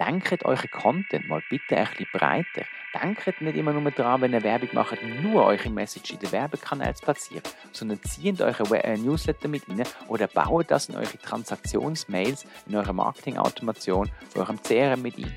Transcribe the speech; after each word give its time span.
denkt 0.00 0.44
euren 0.44 0.70
Content 0.70 1.28
mal 1.28 1.42
bitte 1.48 1.76
ein 1.76 1.86
bisschen 1.86 2.06
breiter. 2.12 2.62
Denkt 3.00 3.40
nicht 3.40 3.56
immer 3.56 3.72
nur 3.72 3.90
daran, 3.92 4.22
wenn 4.22 4.32
ihr 4.32 4.42
Werbung 4.42 4.70
macht, 4.72 4.98
nur 5.22 5.44
eure 5.44 5.70
Message 5.70 6.12
in 6.12 6.18
den 6.18 6.32
Werbekanälen 6.32 6.94
zu 6.96 7.04
platzieren, 7.04 7.42
sondern 7.70 8.02
zieht 8.02 8.40
eure 8.40 8.82
äh, 8.82 8.96
Newsletter 8.96 9.46
mit 9.46 9.68
rein 9.68 9.82
oder 10.08 10.26
baut 10.26 10.70
das 10.70 10.88
in 10.88 10.96
eure 10.96 11.18
Transaktionsmails, 11.18 12.46
in 12.66 12.74
eure 12.74 12.92
Marketing-Automation, 12.92 14.10
von 14.30 14.42
eurem 14.42 14.60
CRM 14.62 15.02
mit 15.02 15.18
ein. 15.18 15.32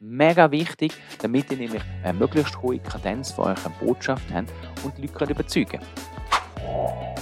Mega 0.00 0.50
wichtig, 0.50 0.92
damit 1.20 1.50
ihr 1.50 1.58
nämlich 1.58 1.82
eine 2.02 2.18
möglichst 2.18 2.60
hohe 2.60 2.78
Kadenz 2.80 3.32
von 3.32 3.46
eurer 3.46 3.70
Botschaft 3.80 4.24
habt 4.32 4.52
und 4.82 4.96
die 4.98 5.06
Leute 5.06 5.32
überzeugen 5.32 5.80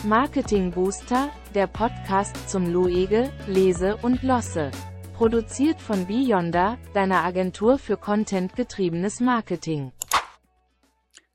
Marketing 0.04 0.70
Booster, 0.70 1.30
der 1.54 1.66
Podcast 1.66 2.48
zum 2.48 2.72
Luege, 2.72 3.30
Lese 3.46 3.96
und 3.96 4.22
Losse. 4.22 4.70
Produziert 5.14 5.80
von 5.80 6.08
Beyonder, 6.08 6.76
deiner 6.92 7.22
Agentur 7.22 7.78
für 7.78 7.96
contentgetriebenes 7.96 9.20
Marketing. 9.20 9.92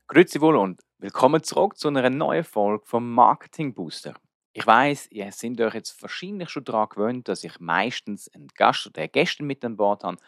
Grüezi 0.06 0.42
wohl 0.42 0.56
und 0.56 0.82
willkommen 0.98 1.42
zurück 1.42 1.78
zu 1.78 1.88
einer 1.88 2.10
neuen 2.10 2.44
Folge 2.44 2.84
vom 2.84 3.10
Marketing 3.10 3.72
Booster. 3.72 4.12
Ich 4.52 4.66
weiß, 4.66 5.08
ihr 5.12 5.32
seid 5.32 5.58
euch 5.62 5.72
jetzt 5.72 6.02
wahrscheinlich 6.02 6.50
schon 6.50 6.64
daran 6.64 6.90
gewöhnt, 6.90 7.28
dass 7.28 7.42
ich 7.42 7.58
meistens 7.58 8.28
einen 8.34 8.48
Gast 8.48 8.86
oder 8.86 9.08
Gäste 9.08 9.42
mit 9.44 9.64
an 9.64 9.78
Bord 9.78 10.04
habe 10.04 10.18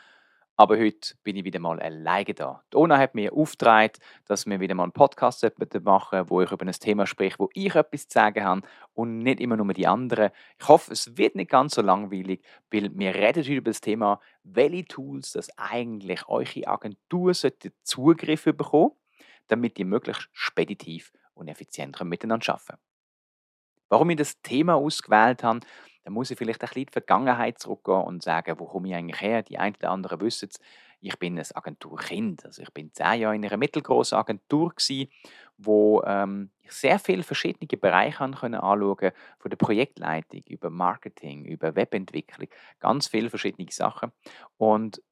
aber 0.57 0.79
heute 0.79 1.15
bin 1.23 1.37
ich 1.37 1.45
wieder 1.45 1.59
mal 1.59 1.81
alleine 1.81 2.35
da. 2.35 2.63
Dona 2.71 2.99
hat 2.99 3.15
mir 3.15 3.33
aufgetragen, 3.33 3.95
dass 4.27 4.47
wir 4.47 4.61
wieder 4.61 4.75
mal 4.75 4.85
einen 4.85 4.93
Podcast 4.93 5.43
machen 5.83 6.29
wo 6.29 6.41
ich 6.41 6.53
über 6.53 6.67
ein 6.67 6.73
Thema 6.73 7.07
spreche, 7.07 7.39
wo 7.39 7.49
ich 7.55 7.75
etwas 7.75 8.09
zu 8.09 8.15
sagen 8.15 8.45
habe 8.45 8.63
und 8.95 9.19
nicht 9.19 9.41
immer 9.41 9.57
nur 9.57 9.73
die 9.73 9.87
anderen. 9.87 10.31
Ich 10.61 10.69
hoffe, 10.69 10.93
es 10.93 11.17
wird 11.17 11.35
nicht 11.35 11.51
ganz 11.51 11.75
so 11.75 11.83
langweilig, 11.83 12.45
weil 12.71 12.91
wir 12.95 13.15
reden 13.15 13.43
heute 13.43 13.53
über 13.55 13.71
das 13.71 13.81
Thema, 13.81 14.21
welche 14.45 14.85
Tools 14.85 15.33
das 15.33 15.49
eigentlich 15.57 16.29
eure 16.29 16.67
Agentur 16.67 17.35
Zugriff 17.83 18.45
bekommen 18.45 18.93
damit 19.49 19.79
ihr 19.79 19.85
möglichst 19.85 20.29
speditiv 20.33 21.13
und 21.35 21.49
effizient 21.49 22.03
miteinander 22.05 22.55
arbeiten 22.55 22.81
Warum 23.89 24.09
ich 24.11 24.17
das 24.17 24.41
Thema 24.41 24.77
ausgewählt 24.77 25.43
habe, 25.45 25.61
dann 26.05 26.15
muss 26.15 26.31
ich 26.31 26.39
vielleicht 26.39 26.63
ein 26.63 26.67
bisschen 26.67 26.83
in 26.83 26.87
die 26.87 26.93
Vergangenheit 26.93 27.59
zurückgehen 27.59 28.03
und 28.03 28.23
sagen, 28.23 28.59
wo 28.59 28.67
komme 28.67 28.89
ich 28.89 28.95
eigentlich 28.95 29.21
her? 29.21 29.43
Die 29.43 29.59
einen 29.59 29.77
oder 29.77 29.91
anderen 29.91 30.21
wissen 30.21 30.49
es, 30.51 30.61
ich 31.01 31.19
bin 31.19 31.39
ein 31.39 31.47
Agenturkind. 31.55 32.45
Also 32.45 32.63
ich 32.63 32.71
bin 32.73 32.93
zehn 32.93 33.21
Jahre 33.21 33.35
in 33.35 33.45
einer 33.45 33.57
mittelgroßen 33.57 34.17
Agentur 34.17 34.71
gewesen, 34.71 35.11
wo 35.59 36.03
ähm, 36.05 36.51
ich 36.63 36.73
sehr 36.73 36.99
viele 36.99 37.23
verschiedene 37.23 37.67
Bereiche 37.67 38.21
anschauen 38.21 38.53
konnte, 38.55 39.13
von 39.39 39.51
der 39.51 39.57
Projektleitung 39.57 40.43
über 40.47 40.71
Marketing, 40.71 41.45
über 41.45 41.75
Webentwicklung, 41.75 42.49
ganz 42.79 43.09
viele 43.09 43.31
verschiedene 43.31 43.71
Sachen. 43.71 44.13
Und 44.57 45.03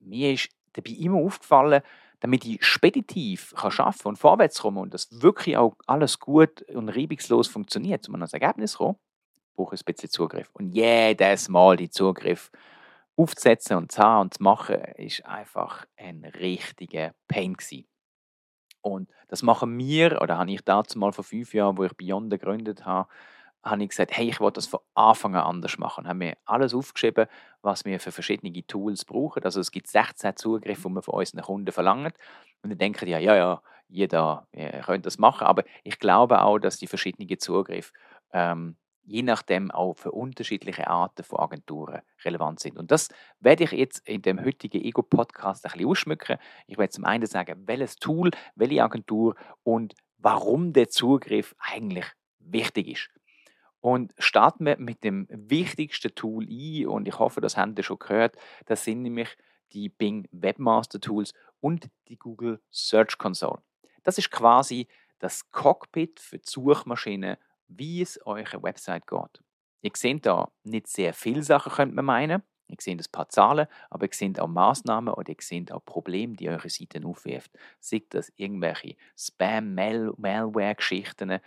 mir 0.00 0.32
ist 0.32 0.50
dabei 0.74 0.92
immer 0.92 1.18
aufgefallen, 1.18 1.82
damit 2.20 2.44
ich 2.44 2.64
speditiv 2.64 3.54
kann 3.56 3.72
arbeiten 3.78 4.08
und 4.08 4.18
vorwärts 4.18 4.60
kommen 4.60 4.78
und 4.78 4.92
das 4.92 5.08
wirklich 5.22 5.56
auch 5.56 5.76
alles 5.86 6.18
gut 6.18 6.62
und 6.62 6.88
reibungslos 6.88 7.48
funktioniert, 7.48 8.08
um 8.08 8.14
an 8.14 8.20
das 8.20 8.32
Ergebnis 8.32 8.72
zu 8.72 8.78
kommen, 8.78 8.98
brauche 9.58 9.74
ein 9.74 9.80
bisschen 9.84 10.10
Zugriff. 10.10 10.48
Und 10.52 10.72
jedes 10.72 11.48
Mal 11.48 11.76
die 11.76 11.90
Zugriff 11.90 12.50
aufzusetzen 13.16 13.76
und 13.76 13.90
zu 13.90 14.00
haben 14.00 14.20
und 14.22 14.34
zu 14.34 14.42
machen, 14.42 14.76
ist 14.96 15.26
einfach 15.26 15.84
ein 15.96 16.24
richtiger 16.24 17.12
Pain 17.26 17.54
gewesen. 17.54 17.86
Und 18.80 19.10
das 19.26 19.42
machen 19.42 19.76
wir, 19.76 20.22
oder 20.22 20.38
habe 20.38 20.52
ich 20.52 20.64
dazu 20.64 20.98
mal 20.98 21.12
vor 21.12 21.24
fünf 21.24 21.52
Jahren, 21.52 21.76
wo 21.76 21.84
ich 21.84 21.96
Beyond 21.96 22.30
gegründet 22.30 22.86
habe, 22.86 23.08
habe 23.64 23.82
ich 23.82 23.88
gesagt, 23.88 24.16
hey, 24.16 24.28
ich 24.28 24.40
will 24.40 24.52
das 24.52 24.68
von 24.68 24.78
Anfang 24.94 25.34
an 25.34 25.42
anders 25.42 25.76
machen. 25.78 26.06
Haben 26.06 26.20
wir 26.20 26.36
alles 26.44 26.72
aufgeschrieben, 26.72 27.26
was 27.60 27.84
wir 27.84 27.98
für 27.98 28.12
verschiedene 28.12 28.64
Tools 28.64 29.04
brauchen. 29.04 29.42
Also 29.42 29.58
es 29.58 29.72
gibt 29.72 29.88
16 29.88 30.36
Zugriffe, 30.36 30.88
die 30.88 30.94
wir 30.94 31.02
von 31.02 31.14
unseren 31.14 31.42
Kunden 31.42 31.72
verlangen. 31.72 32.12
Und 32.62 32.70
dann 32.70 32.78
denken 32.78 33.04
die, 33.06 33.10
ja, 33.10 33.18
ja, 33.18 33.34
ja, 33.34 33.62
jeder 33.88 34.46
ja, 34.52 34.80
könnte 34.82 35.06
das 35.06 35.18
machen. 35.18 35.48
Aber 35.48 35.64
ich 35.82 35.98
glaube 35.98 36.42
auch, 36.42 36.60
dass 36.60 36.78
die 36.78 36.86
verschiedenen 36.86 37.38
Zugriffe 37.40 37.92
ähm, 38.32 38.76
je 39.08 39.22
nachdem 39.22 39.70
auch 39.70 39.94
für 39.94 40.12
unterschiedliche 40.12 40.86
Arten 40.86 41.24
von 41.24 41.40
Agenturen 41.40 42.02
relevant 42.24 42.60
sind. 42.60 42.76
Und 42.76 42.90
das 42.90 43.08
werde 43.40 43.64
ich 43.64 43.72
jetzt 43.72 44.06
in 44.06 44.20
dem 44.20 44.44
heutigen 44.44 44.82
Ego-Podcast 44.82 45.64
ein 45.64 45.72
bisschen 45.72 45.88
ausschmücken. 45.88 46.36
Ich 46.66 46.76
werde 46.76 46.90
zum 46.90 47.04
einen 47.04 47.26
sagen, 47.26 47.66
welches 47.66 47.96
Tool, 47.96 48.30
welche 48.54 48.84
Agentur 48.84 49.34
und 49.62 49.94
warum 50.18 50.74
der 50.74 50.90
Zugriff 50.90 51.54
eigentlich 51.58 52.04
wichtig 52.38 52.88
ist. 52.88 53.08
Und 53.80 54.12
starten 54.18 54.66
wir 54.66 54.76
mit 54.78 55.02
dem 55.04 55.26
wichtigsten 55.30 56.14
Tool 56.14 56.44
ein 56.44 56.86
und 56.86 57.08
ich 57.08 57.18
hoffe, 57.18 57.40
das 57.40 57.56
habt 57.56 57.78
ihr 57.78 57.84
schon 57.84 57.98
gehört. 57.98 58.36
Das 58.66 58.84
sind 58.84 59.02
nämlich 59.02 59.36
die 59.72 59.88
Bing 59.88 60.28
Webmaster 60.32 61.00
Tools 61.00 61.32
und 61.60 61.88
die 62.08 62.18
Google 62.18 62.60
Search 62.70 63.16
Console. 63.16 63.62
Das 64.02 64.18
ist 64.18 64.30
quasi 64.30 64.86
das 65.18 65.50
Cockpit 65.50 66.20
für 66.20 66.38
die 66.38 66.48
Suchmaschine 66.48 67.38
wie 67.68 68.02
es 68.02 68.20
eurer 68.26 68.62
Website 68.62 69.06
geht. 69.06 69.42
Ihr 69.82 69.92
seht 69.94 70.26
da 70.26 70.50
nicht 70.64 70.88
sehr 70.88 71.14
viele 71.14 71.42
Sachen, 71.42 71.72
könnte 71.72 71.94
man 71.94 72.04
meinen. 72.04 72.42
Ihr 72.66 72.76
seht 72.80 73.00
ein 73.00 73.06
paar 73.10 73.28
Zahlen, 73.28 73.66
aber 73.88 74.06
ihr 74.06 74.12
seht 74.12 74.40
auch 74.40 74.48
Maßnahmen 74.48 75.14
oder 75.14 75.30
ihr 75.30 75.36
seht 75.40 75.72
auch 75.72 75.84
Probleme, 75.84 76.36
die 76.36 76.50
eure 76.50 76.68
Seite 76.68 77.00
aufwirft. 77.04 77.52
Seht 77.80 78.12
das 78.12 78.30
irgendwelche 78.36 78.96
Spam-Malware-Geschichten. 79.16 81.40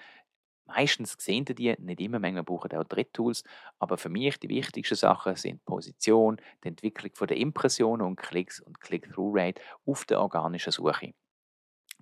Meistens 0.66 1.16
sehen 1.20 1.46
ihr 1.50 1.56
die, 1.56 1.76
nicht 1.80 2.00
immer, 2.00 2.20
manchmal 2.20 2.44
brauchen 2.44 2.72
auch 2.78 2.86
Dritttools, 2.86 3.44
aber 3.78 3.98
für 3.98 4.10
mich 4.10 4.40
die 4.40 4.50
wichtigsten 4.50 4.96
Sachen 4.96 5.36
sind 5.36 5.66
Position, 5.66 6.38
die 6.64 6.70
Entwicklung 6.70 7.12
der 7.28 7.38
Impressionen 7.38 8.08
und 8.08 8.16
Klicks 8.16 8.62
und 8.62 8.80
Click-Through-Rate 8.80 9.62
auf 9.86 10.06
der 10.06 10.22
organischen 10.22 10.72
Suche. 10.72 11.14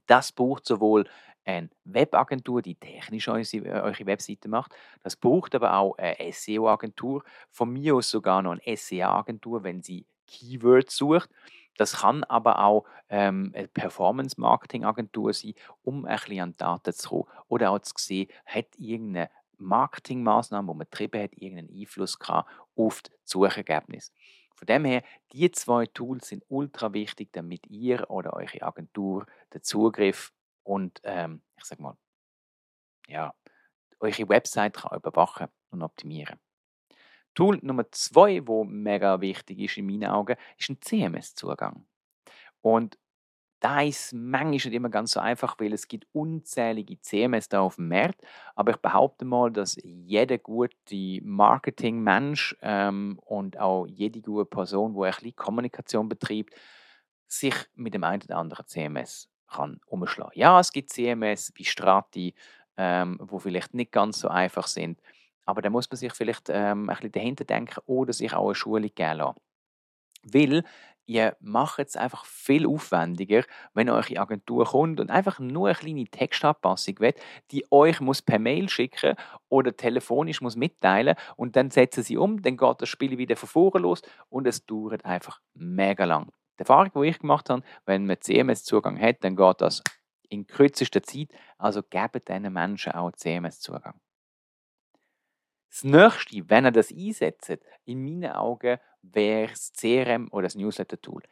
Das 0.05 0.31
braucht 0.31 0.65
sowohl 0.65 1.09
eine 1.45 1.69
Webagentur, 1.83 2.61
die 2.61 2.75
technisch 2.75 3.27
eure, 3.27 3.83
eure 3.83 4.05
Webseite 4.05 4.49
macht. 4.49 4.73
Das 5.03 5.15
braucht 5.15 5.55
aber 5.55 5.75
auch 5.75 5.97
eine 5.97 6.31
SEO-Agentur. 6.31 7.23
Von 7.49 7.73
mir 7.73 7.95
aus 7.95 8.09
sogar 8.09 8.41
noch 8.41 8.57
eine 8.59 8.77
SEA-Agentur, 8.77 9.63
wenn 9.63 9.81
sie 9.81 10.05
Keywords 10.27 10.95
sucht. 10.95 11.29
Das 11.77 12.01
kann 12.01 12.23
aber 12.25 12.59
auch 12.59 12.85
ähm, 13.09 13.51
eine 13.55 13.67
Performance-Marketing-Agentur 13.69 15.33
sein, 15.33 15.53
um 15.81 16.05
ein 16.05 16.17
bisschen 16.17 16.41
an 16.41 16.57
Daten 16.57 16.93
zu 16.93 17.09
kommen. 17.09 17.25
Oder 17.47 17.71
auch 17.71 17.79
zu 17.79 17.93
sehen, 17.97 18.29
hat 18.45 18.67
irgendeine 18.77 19.29
Marketingmaßnahme, 19.57 20.71
die 20.73 20.77
man 20.77 20.87
getrieben 20.89 21.23
hat, 21.23 21.33
irgendeinen 21.33 21.79
Einfluss 21.79 22.19
gehabt 22.19 22.49
auf 22.75 23.01
das 23.01 23.13
Suchergebnis. 23.23 24.11
Von 24.55 24.65
dem 24.65 24.83
her, 24.83 25.03
die 25.31 25.49
zwei 25.51 25.85
Tools 25.85 26.27
sind 26.27 26.43
ultra 26.49 26.91
wichtig, 26.91 27.29
damit 27.31 27.65
ihr 27.67 28.09
oder 28.09 28.33
eure 28.33 28.61
Agentur 28.61 29.25
den 29.53 29.63
Zugriff 29.63 30.33
und 30.69 31.01
ähm, 31.03 31.41
ich 31.57 31.65
sag 31.65 31.79
mal, 31.79 31.97
ja, 33.07 33.33
eure 33.99 34.29
Website 34.29 34.75
kann 34.75 34.95
überwachen 34.95 35.47
und 35.71 35.81
optimieren. 35.81 36.39
Tool 37.33 37.57
Nummer 37.63 37.91
zwei, 37.91 38.45
wo 38.47 38.63
mega 38.63 39.19
wichtig 39.19 39.57
ist 39.59 39.77
in 39.77 39.87
meinen 39.87 40.05
Augen, 40.05 40.37
ist 40.59 40.69
ein 40.69 40.79
CMS-Zugang. 40.79 41.87
Und 42.61 42.99
da 43.61 43.81
ist 43.81 44.13
manchmal 44.13 44.51
nicht 44.51 44.65
immer 44.67 44.89
ganz 44.89 45.13
so 45.13 45.19
einfach, 45.19 45.55
weil 45.59 45.73
es 45.73 45.87
gibt 45.87 46.07
unzählige 46.11 47.01
CMS 47.01 47.49
da 47.49 47.61
auf 47.61 47.77
dem 47.77 47.87
Markt. 47.87 48.21
Aber 48.53 48.71
ich 48.71 48.77
behaupte 48.77 49.25
mal, 49.25 49.51
dass 49.51 49.75
jeder 49.83 50.37
gute 50.37 51.19
Marketingmensch 51.23 52.55
ähm, 52.61 53.19
und 53.25 53.57
auch 53.57 53.87
jede 53.87 54.21
gute 54.21 54.45
Person, 54.45 54.93
die 54.93 55.03
ein 55.03 55.11
bisschen 55.11 55.35
Kommunikation 55.35 56.07
betreibt, 56.07 56.53
sich 57.27 57.55
mit 57.73 57.95
dem 57.95 58.03
einen 58.03 58.21
oder 58.21 58.37
anderen 58.37 58.67
CMS 58.67 59.29
kann 59.49 59.79
umschlagen. 59.85 60.33
Ja, 60.35 60.59
es 60.59 60.71
gibt 60.71 60.91
CMS 60.91 61.51
wie 61.55 61.65
Strati, 61.65 62.33
ähm, 62.77 63.17
wo 63.21 63.39
vielleicht 63.39 63.73
nicht 63.73 63.91
ganz 63.91 64.19
so 64.19 64.29
einfach 64.29 64.67
sind, 64.67 65.01
aber 65.45 65.61
da 65.61 65.69
muss 65.69 65.89
man 65.89 65.97
sich 65.97 66.13
vielleicht 66.13 66.49
ähm, 66.49 66.89
ein 66.89 66.95
bisschen 66.95 67.11
dahinter 67.11 67.43
denken 67.43 67.81
oder 67.85 68.13
sich 68.13 68.33
auch 68.33 68.45
eine 68.45 68.55
Schulung 68.55 68.91
geben 68.93 69.17
lassen. 69.17 69.39
Weil 70.23 70.63
ihr 71.09 71.35
macht 71.39 71.79
es 71.79 71.97
einfach 71.97 72.23
viel 72.25 72.67
aufwendiger, 72.67 73.43
wenn 73.73 73.89
eure 73.89 74.17
Agentur 74.19 74.65
kommt 74.65 74.99
und 74.99 75.09
einfach 75.09 75.39
nur 75.39 75.67
eine 75.67 75.75
kleine 75.75 76.05
Textanpassung 76.05 76.99
will, 76.99 77.15
die 77.51 77.65
euch 77.71 77.99
muss 77.99 78.21
per 78.21 78.37
Mail 78.37 78.69
schicken 78.69 79.15
oder 79.49 79.75
telefonisch 79.75 80.41
muss 80.41 80.55
mitteilen 80.55 81.15
und 81.35 81.55
dann 81.55 81.71
setzen 81.71 82.03
sie 82.03 82.17
um, 82.17 82.43
dann 82.43 82.57
geht 82.57 82.81
das 82.81 82.89
Spiel 82.89 83.17
wieder 83.17 83.35
von 83.35 83.49
vorne 83.49 83.81
los 83.81 84.01
und 84.29 84.45
es 84.45 84.65
dauert 84.67 85.03
einfach 85.03 85.41
mega 85.55 86.05
lang. 86.05 86.31
Die 86.59 86.63
Erfahrung, 86.63 86.91
die 86.93 87.07
ich 87.07 87.19
gemacht 87.19 87.49
habe, 87.49 87.63
wenn 87.85 88.05
man 88.05 88.19
CMS-Zugang 88.19 88.99
hat, 88.99 89.23
dann 89.23 89.37
geht 89.37 89.61
das 89.61 89.81
in 90.27 90.45
kürzester 90.45 91.01
Zeit. 91.01 91.29
Also 91.57 91.81
gebt 91.81 92.27
diesen 92.27 92.51
Menschen 92.51 92.91
auch 92.91 93.13
CMS-Zugang. 93.13 93.97
Das 95.69 95.83
nächste, 95.85 96.49
wenn 96.49 96.65
ihr 96.65 96.71
das 96.71 96.91
einsetzt, 96.91 97.59
in 97.85 98.03
meinen 98.03 98.31
Augen 98.31 98.77
wäre 99.01 99.51
das 99.51 99.71
CRM 99.71 100.27
oder 100.31 100.43
das 100.43 100.55
Newsletter-Tool. 100.55 101.23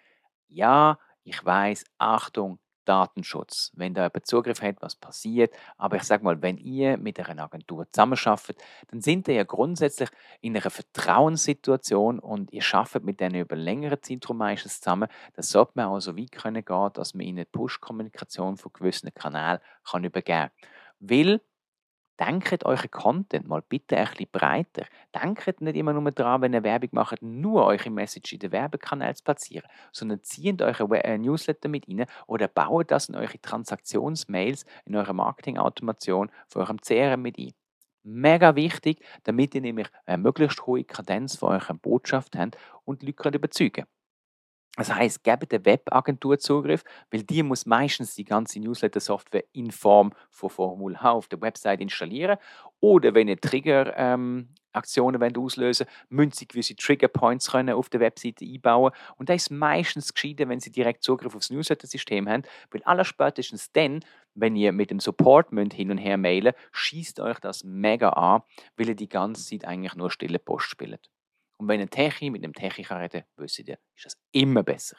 Ja, 0.48 0.98
ich 1.24 1.44
weiß, 1.44 1.84
Achtung, 1.98 2.60
Datenschutz. 2.88 3.72
Wenn 3.75 3.94
da 3.94 4.04
jemand 4.04 4.25
Zugriff 4.25 4.62
hat, 4.62 4.81
was 4.81 4.95
passiert. 4.95 5.54
Aber 5.78 5.98
ich 5.98 6.04
sage 6.04 6.24
mal, 6.24 6.42
wenn 6.42 6.57
ihr 6.57 6.98
mit 6.98 7.19
einer 7.19 7.44
Agentur 7.44 7.86
zusammenarbeitet, 7.92 8.57
dann 8.88 9.01
sind 9.01 9.28
ihr 9.28 9.36
ja 9.36 9.44
grundsätzlich 9.44 10.10
in 10.42 10.56
einer 10.56 10.69
Vertrauenssituation 10.69 12.19
und 12.19 12.51
ihr 12.54 12.63
arbeitet 12.72 13.04
mit 13.04 13.19
denen 13.19 13.42
über 13.42 13.56
längere 13.56 14.00
Zeitraum 14.00 14.38
meistens 14.38 14.80
zusammen. 14.80 15.10
Das 15.36 15.50
sollte 15.50 15.74
man 15.75 15.88
auch 15.88 16.00
so 16.00 16.18
weit 16.18 16.31
können 16.31 16.63
gehen, 16.63 16.89
dass 16.94 17.13
man 17.13 17.25
ihnen 17.25 17.45
Push-Kommunikation 17.51 18.57
von 18.57 18.72
gewissen 18.74 19.13
Kanälen 19.13 19.60
kann 19.83 20.04
übergeben 20.04 20.28
kann. 20.28 20.69
Weil 21.00 21.42
Denkt 22.19 22.66
euren 22.66 22.90
Content 22.90 23.48
mal 23.48 23.62
bitte 23.62 23.96
ein 23.96 24.08
bisschen 24.08 24.30
breiter. 24.31 24.86
Denkt 25.14 25.62
nicht 25.62 25.75
immer 25.75 25.94
nur 25.94 26.12
daran, 26.12 26.42
wenn 26.42 26.54
ihr 26.54 26.64
Werbung 26.64 26.90
macht, 26.94 27.22
nur 27.22 27.66
eure 27.66 27.92
Message 27.92 28.34
in 28.34 28.40
den 28.40 28.52
Werbekanälen 28.52 29.16
zu 29.16 29.24
platzieren, 29.24 29.69
sondern 29.92 30.24
zieht 30.24 30.62
eure 30.62 31.04
äh, 31.04 31.18
Newsletter 31.18 31.69
mit 31.69 31.88
rein 31.88 32.06
oder 32.25 32.48
baut 32.48 32.90
das 32.90 33.10
in 33.10 33.16
eure 33.16 33.40
Transaktionsmails, 33.40 34.66
in 34.86 34.96
eure 34.96 35.14
Marketingautomation 35.14 36.31
von 36.48 36.62
eurem 36.64 36.81
CRM 36.81 37.22
mit 37.22 37.38
ein. 37.38 37.54
Mega 38.04 38.56
wichtig, 38.56 39.06
damit 39.24 39.54
ihr 39.54 39.62
nämlich 39.62 39.88
eine 40.06 40.18
möglichst 40.18 40.66
hohe 40.66 40.86
Kadenz 40.86 41.36
von 41.36 41.50
eurer 41.50 41.74
Botschaft 41.74 42.36
habt 42.36 42.58
und 42.86 43.02
die 43.02 43.08
Leute 43.08 43.38
überzeugen 43.38 43.74
könnt. 43.74 43.97
Das 44.78 44.94
heißt, 44.94 45.24
gebt 45.24 45.52
der 45.52 45.66
Webagentur 45.66 46.38
Zugriff, 46.38 46.84
weil 47.10 47.24
die 47.24 47.42
muss 47.42 47.66
meistens 47.66 48.14
die 48.14 48.24
ganze 48.24 48.60
Newsletter-Software 48.60 49.44
in 49.52 49.72
Form 49.72 50.14
von 50.30 50.52
Formular 50.52 51.02
H 51.02 51.12
auf 51.12 51.28
der 51.28 51.42
Website 51.42 51.82
installieren. 51.82 52.38
Oder 52.80 53.16
wenn 53.16 53.28
ihr 53.28 53.42
Trigger-Aktionen 53.42 55.22
ähm, 55.22 55.36
auslösen 55.36 55.88
müssen 56.10 56.32
sie 56.34 56.48
gewisse 56.48 56.76
Trigger-Points 56.76 57.56
auf 57.56 57.90
der 57.90 58.02
Webseite 58.02 58.46
einbauen. 58.46 58.92
Und 59.18 59.30
das 59.30 59.44
ist 59.44 59.50
meistens 59.50 60.14
gescheiter, 60.14 60.48
wenn 60.48 60.60
sie 60.60 60.72
direkt 60.72 61.02
Zugriff 61.02 61.36
aufs 61.36 61.50
Newsletter-System 61.50 62.30
haben, 62.30 62.44
weil 62.70 62.84
allerspätestens 62.84 63.72
dann, 63.72 64.02
wenn 64.36 64.56
ihr 64.56 64.74
mit 64.74 64.92
dem 64.92 65.00
Support 65.00 65.48
hin 65.74 65.90
und 65.90 65.98
her 65.98 66.18
mailen, 66.18 66.54
schießt 66.72 67.20
euch 67.20 67.40
das 67.40 67.64
mega 67.64 68.10
an, 68.10 68.44
weil 68.76 68.90
ihr 68.90 68.96
die 68.96 69.10
ganze 69.10 69.44
Zeit 69.44 69.66
eigentlich 69.66 69.96
nur 69.96 70.12
stille 70.12 70.38
Post 70.38 70.68
spielt. 70.70 71.10
Und 71.57 71.68
wenn 71.68 71.81
ein 71.81 71.89
Techie 71.89 72.30
mit 72.30 72.44
einem 72.44 72.54
Techie 72.54 72.83
kann 72.83 73.00
reden 73.00 73.24
wisst 73.36 73.59
ihr, 73.59 73.77
ist 73.95 74.06
das 74.06 74.18
immer 74.31 74.63
besser. 74.63 74.98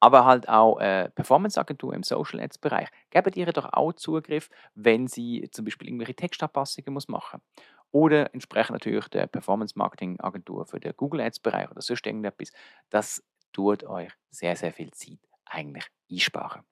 Aber 0.00 0.26
halt 0.26 0.48
auch 0.48 0.78
äh, 0.80 1.08
Performance-Agentur 1.10 1.94
im 1.94 2.02
Social 2.02 2.40
Ads 2.40 2.58
Bereich. 2.58 2.88
Geben 3.10 3.32
ihr 3.36 3.46
doch 3.52 3.72
auch 3.72 3.92
Zugriff, 3.94 4.50
wenn 4.74 5.06
sie 5.06 5.48
zum 5.50 5.64
Beispiel 5.64 5.88
irgendwelche 5.88 6.14
Textanpassungen 6.14 6.92
muss 6.92 7.08
machen 7.08 7.40
Oder 7.90 8.34
entsprechend 8.34 8.72
natürlich 8.72 9.08
der 9.08 9.26
Performance-Marketing-Agentur 9.26 10.66
für 10.66 10.80
den 10.80 10.94
Google 10.96 11.22
Ads 11.22 11.40
Bereich 11.40 11.70
oder 11.70 11.80
sonst 11.80 12.06
irgendetwas. 12.06 12.52
Das 12.90 13.24
tut 13.52 13.84
euch 13.84 14.12
sehr, 14.30 14.56
sehr 14.56 14.72
viel 14.72 14.90
Zeit 14.92 15.20
eigentlich 15.46 15.86
einsparen. 16.10 16.62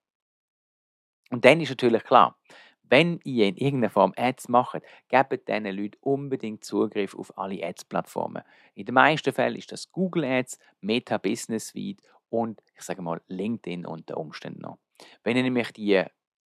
Und 1.31 1.45
dann 1.45 1.61
ist 1.61 1.69
natürlich 1.69 2.03
klar, 2.03 2.37
wenn 2.83 3.19
ihr 3.23 3.47
in 3.47 3.55
irgendeiner 3.55 3.89
Form 3.91 4.13
Ads 4.15 4.49
macht, 4.49 4.81
gebt 5.07 5.47
diesen 5.47 5.65
Leuten 5.65 5.97
unbedingt 6.01 6.63
Zugriff 6.63 7.15
auf 7.15 7.37
alle 7.37 7.63
Ads-Plattformen. 7.63 8.43
In 8.75 8.85
den 8.85 8.95
meisten 8.95 9.33
Fällen 9.33 9.55
ist 9.55 9.71
das 9.71 9.91
Google 9.91 10.25
Ads, 10.25 10.59
Meta 10.81 11.17
Business 11.17 11.69
Suite 11.69 12.01
und 12.29 12.61
ich 12.75 12.81
sage 12.81 13.01
mal 13.01 13.21
LinkedIn 13.27 13.85
unter 13.85 14.17
Umständen 14.17 14.61
noch. 14.61 14.77
Wenn 15.23 15.37
ihr 15.37 15.43
nämlich 15.43 15.71
die 15.71 16.03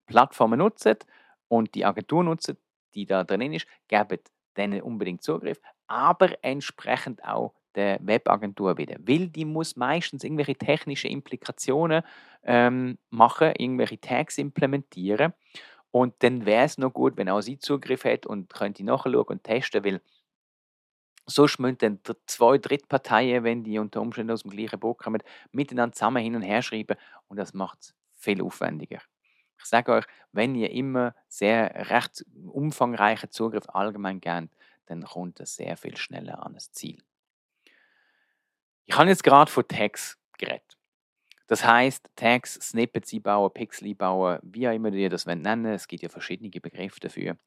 Plattformen 0.06 0.60
nutzt 0.60 1.06
und 1.48 1.74
die 1.76 1.86
Agentur 1.86 2.24
nutzt, 2.24 2.56
die 2.94 3.06
da 3.06 3.24
drin 3.24 3.54
ist, 3.54 3.68
gebt 3.88 4.31
denen 4.58 4.81
unbedingt 4.81 5.24
Zugriff, 5.24 5.60
aber 5.88 6.44
entsprechend 6.44 7.24
auch 7.24 7.54
der 7.76 8.00
Webagentur 8.02 8.78
wieder. 8.78 8.96
Weil 9.00 9.28
die 9.28 9.46
muss 9.46 9.76
meistens 9.76 10.24
irgendwelche 10.24 10.56
technische 10.56 11.08
Implikationen 11.08 12.04
ähm, 12.44 12.98
machen, 13.10 13.54
irgendwelche 13.58 14.00
Tags 14.00 14.38
implementieren. 14.38 15.34
Und 15.95 16.13
dann 16.24 16.45
wäre 16.45 16.65
es 16.65 16.77
noch 16.77 16.92
gut, 16.92 17.15
wenn 17.15 17.30
auch 17.30 17.39
sie 17.39 17.57
Zugriff 17.57 18.03
hat 18.03 18.25
und 18.25 18.53
könnte 18.53 18.83
nachschauen 18.83 19.15
und 19.15 19.45
testen, 19.45 19.86
weil 19.86 20.01
sonst 21.25 21.57
müssen 21.57 21.77
dann 21.77 22.01
zwei 22.25 22.57
Drittparteien, 22.57 23.45
wenn 23.45 23.63
die 23.63 23.80
unter 23.80 24.01
Umständen 24.01 24.33
aus 24.33 24.42
dem 24.42 24.51
gleichen 24.51 24.77
Boot 24.77 24.97
kommen, 24.97 25.24
miteinander 25.53 25.94
zusammen 25.94 26.21
hin 26.21 26.36
und 26.36 26.42
her 26.42 26.62
schreiben 26.62 26.97
und 27.30 27.38
das 27.38 27.53
macht 27.53 27.80
es 27.80 27.95
viel 28.13 28.42
aufwendiger. 28.42 29.00
Ich 29.57 29.63
sage 29.63 29.94
euch, 29.94 30.06
wenn 30.33 30.53
ihr 30.56 30.69
immer 30.71 31.15
sehr 31.30 31.89
recht 31.89 32.25
umfangreichen 32.45 33.31
Zugriff 33.31 33.69
allgemein 33.69 34.19
gebt, 34.19 34.50
dann 34.88 35.01
kommt 35.06 35.39
das 35.39 35.56
sehr 35.56 35.77
viel 35.77 35.95
schneller 35.95 36.45
an 36.45 36.56
das 36.56 36.74
Ziel. 36.74 37.01
Ich 38.83 38.97
habe 38.97 39.07
jetzt 39.07 39.24
gerade 39.24 39.50
von 39.50 39.65
Tags 39.65 40.19
geredet. 40.38 40.77
Das 41.47 41.63
heißt, 41.63 42.09
Tags, 42.15 42.56
Snippets 42.56 43.13
einbauen, 43.13 43.51
Pixel 43.53 43.89
einbauen, 43.89 44.39
wie 44.42 44.68
auch 44.68 44.74
immer 44.74 44.92
ihr 44.94 45.09
das 45.09 45.25
nennen 45.25 45.65
Es 45.65 45.88
gibt 45.88 46.03
ja 46.03 46.09
verschiedene 46.09 46.50
Begriffe 46.50 47.00
dafür. 47.00 47.38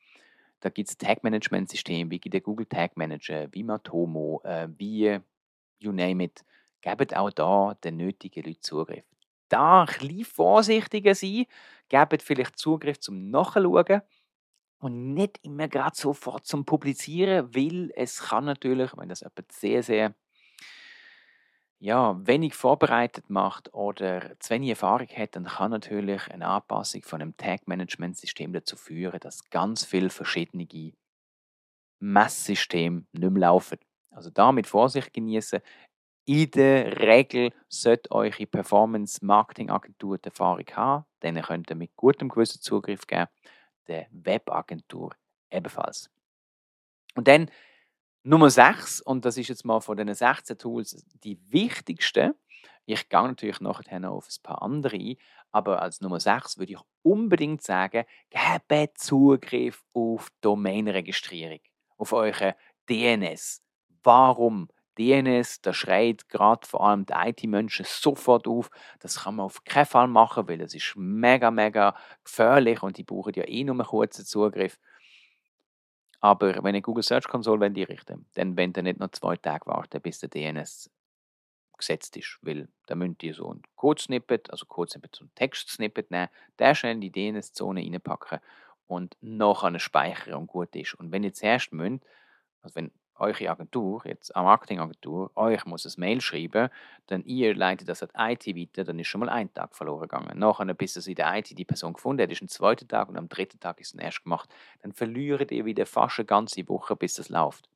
Da 0.60 0.70
gibt 0.70 0.88
es 0.88 0.98
Tag-Management-Systeme, 0.98 2.10
wie 2.10 2.18
der 2.18 2.40
Google 2.40 2.66
Tag 2.66 2.96
Manager, 2.96 3.48
wie 3.52 3.62
Matomo, 3.62 4.40
äh, 4.44 4.68
wie 4.76 5.18
you 5.78 5.92
name 5.92 6.24
it. 6.24 6.44
Gebt 6.80 7.16
auch 7.16 7.30
da 7.30 7.74
den 7.82 7.96
nötigen 7.96 8.44
Leuten 8.44 8.62
Zugriff. 8.62 9.04
Da 9.48 9.82
ein 9.82 9.86
bisschen 9.86 10.24
vorsichtiger 10.24 11.14
sein, 11.14 11.46
gebt 11.88 12.22
vielleicht 12.22 12.58
Zugriff 12.58 13.00
zum 13.00 13.30
Nachschauen 13.30 14.02
und 14.80 15.14
nicht 15.14 15.38
immer 15.42 15.68
gerade 15.68 15.96
sofort 15.96 16.46
zum 16.46 16.64
Publizieren, 16.64 17.54
weil 17.54 17.90
es 17.94 18.20
kann 18.20 18.44
natürlich, 18.44 18.96
wenn 18.96 19.08
das 19.08 19.20
jemand 19.20 19.50
sehr, 19.52 19.82
sehr 19.82 20.14
ja, 21.80 22.16
wenig 22.26 22.54
vorbereitet 22.54 23.30
macht 23.30 23.72
oder 23.72 24.38
zu 24.40 24.50
wenig 24.50 24.70
Erfahrung 24.70 25.08
hat, 25.08 25.36
dann 25.36 25.44
kann 25.44 25.70
natürlich 25.70 26.28
eine 26.28 26.46
Anpassung 26.46 27.02
von 27.02 27.22
einem 27.22 27.36
Tag-Management-System 27.36 28.52
dazu 28.52 28.76
führen, 28.76 29.20
dass 29.20 29.48
ganz 29.50 29.84
viele 29.84 30.10
verschiedene 30.10 30.66
Messsysteme 32.00 33.04
nicht 33.12 33.30
mehr 33.30 33.40
laufen. 33.40 33.78
Also 34.10 34.30
damit 34.30 34.66
Vorsicht 34.66 35.12
genießen. 35.12 35.60
In 36.24 36.50
der 36.50 37.00
Regel 37.00 37.52
sollte 37.68 38.10
eure 38.10 38.46
Performance-Marketing-Agentur 38.46 40.18
die 40.18 40.28
Erfahrung 40.28 40.66
haben. 40.72 41.04
Denen 41.22 41.42
könnt 41.42 41.70
ihr 41.70 41.76
mit 41.76 41.96
gutem 41.96 42.28
Gewissen 42.28 42.60
Zugriff 42.60 43.06
geben. 43.06 43.30
Der 43.86 44.08
Webagentur 44.10 45.14
ebenfalls. 45.50 46.10
Und 47.14 47.28
dann 47.28 47.50
Nummer 48.24 48.50
6, 48.50 49.00
und 49.00 49.24
das 49.24 49.36
ist 49.38 49.48
jetzt 49.48 49.64
mal 49.64 49.80
von 49.80 49.96
den 49.96 50.12
16 50.12 50.58
Tools 50.58 51.04
die 51.22 51.38
wichtigste. 51.50 52.34
Ich 52.84 53.08
gehe 53.08 53.22
natürlich 53.22 53.60
nachher 53.60 54.00
noch 54.00 54.16
auf 54.16 54.28
ein 54.28 54.42
paar 54.42 54.62
andere 54.62 54.96
ein, 54.96 55.16
aber 55.52 55.82
als 55.82 56.00
Nummer 56.00 56.20
6 56.20 56.58
würde 56.58 56.72
ich 56.72 56.80
unbedingt 57.02 57.62
sagen, 57.62 58.04
gebt 58.30 58.98
Zugriff 58.98 59.84
auf 59.92 60.28
Domainregistrierung, 60.40 61.60
auf 61.96 62.12
eure 62.12 62.56
DNS. 62.88 63.62
Warum? 64.02 64.68
DNS, 64.98 65.60
da 65.60 65.72
schreit 65.72 66.28
gerade 66.28 66.66
vor 66.66 66.84
allem 66.84 67.06
die 67.06 67.12
IT-Menschen 67.14 67.86
sofort 67.88 68.48
auf. 68.48 68.68
Das 68.98 69.22
kann 69.22 69.36
man 69.36 69.46
auf 69.46 69.62
keinen 69.62 69.86
Fall 69.86 70.08
machen, 70.08 70.48
weil 70.48 70.58
das 70.58 70.74
ist 70.74 70.94
mega, 70.96 71.52
mega 71.52 71.94
gefährlich 72.24 72.82
und 72.82 72.98
die 72.98 73.04
brauchen 73.04 73.34
ja 73.36 73.46
eh 73.46 73.62
nur 73.62 73.76
einen 73.76 73.86
kurzen 73.86 74.24
Zugriff. 74.24 74.76
Aber 76.20 76.62
wenn 76.64 76.74
ihr 76.74 76.82
Google 76.82 77.04
Search 77.04 77.28
Console 77.28 77.66
einrichten 77.66 78.26
dann 78.34 78.56
wollt 78.56 78.76
ihr 78.76 78.82
nicht 78.82 78.98
noch 78.98 79.10
zwei 79.10 79.36
Tage 79.36 79.66
warten, 79.66 80.00
bis 80.00 80.18
der 80.18 80.28
DNS 80.28 80.90
gesetzt 81.76 82.16
ist. 82.16 82.38
Weil 82.42 82.68
da 82.86 82.94
müsst 82.94 83.22
ihr 83.22 83.34
so 83.34 83.54
ein 83.54 83.62
Code-Snippet, 83.76 84.50
also 84.50 84.66
Code-Snippet, 84.66 85.14
so 85.16 85.24
ein 85.24 85.30
Text-Snippet 85.34 86.10
nehmen, 86.10 86.28
der 86.58 86.74
schnell 86.74 86.94
in 86.94 87.00
die 87.00 87.12
DNS-Zone 87.12 87.80
reinpacken 87.80 88.40
und 88.86 89.16
nachher 89.20 89.78
speichern 89.78 90.34
und 90.34 90.46
gut 90.48 90.74
ist. 90.74 90.94
Und 90.94 91.12
wenn 91.12 91.22
ihr 91.22 91.32
zuerst 91.32 91.72
müsst, 91.72 92.04
also 92.62 92.74
wenn 92.74 92.90
eure 93.18 93.50
Agentur, 93.50 94.02
jetzt 94.04 94.34
eine 94.34 94.44
Marketingagentur, 94.44 95.30
euch 95.34 95.64
muss 95.66 95.84
ein 95.84 96.00
Mail 96.00 96.20
schreiben, 96.20 96.68
dann 97.06 97.24
ihr 97.24 97.54
leitet 97.54 97.88
das 97.88 98.02
an 98.02 98.10
die 98.14 98.50
IT 98.50 98.56
weiter, 98.56 98.84
dann 98.84 98.98
ist 98.98 99.08
schon 99.08 99.20
mal 99.20 99.28
ein 99.28 99.52
Tag 99.52 99.74
verloren 99.74 100.02
gegangen. 100.02 100.38
Nachher, 100.38 100.72
bis 100.74 100.96
es 100.96 101.06
in 101.06 101.14
der 101.14 101.36
IT 101.36 101.56
die 101.56 101.64
Person 101.64 101.94
gefunden 101.94 102.22
hat, 102.22 102.30
ist 102.30 102.42
ein 102.42 102.48
zweiter 102.48 102.86
Tag 102.86 103.08
und 103.08 103.16
am 103.16 103.28
dritten 103.28 103.60
Tag 103.60 103.80
ist 103.80 103.94
es 103.94 104.00
erst 104.00 104.24
gemacht. 104.24 104.48
Dann 104.82 104.92
verliert 104.92 105.50
ihr 105.50 105.64
wieder 105.64 105.86
fast 105.86 106.18
eine 106.18 106.26
ganze 106.26 106.68
Woche, 106.68 106.96
bis 106.96 107.14
das 107.14 107.28
läuft. 107.28 107.68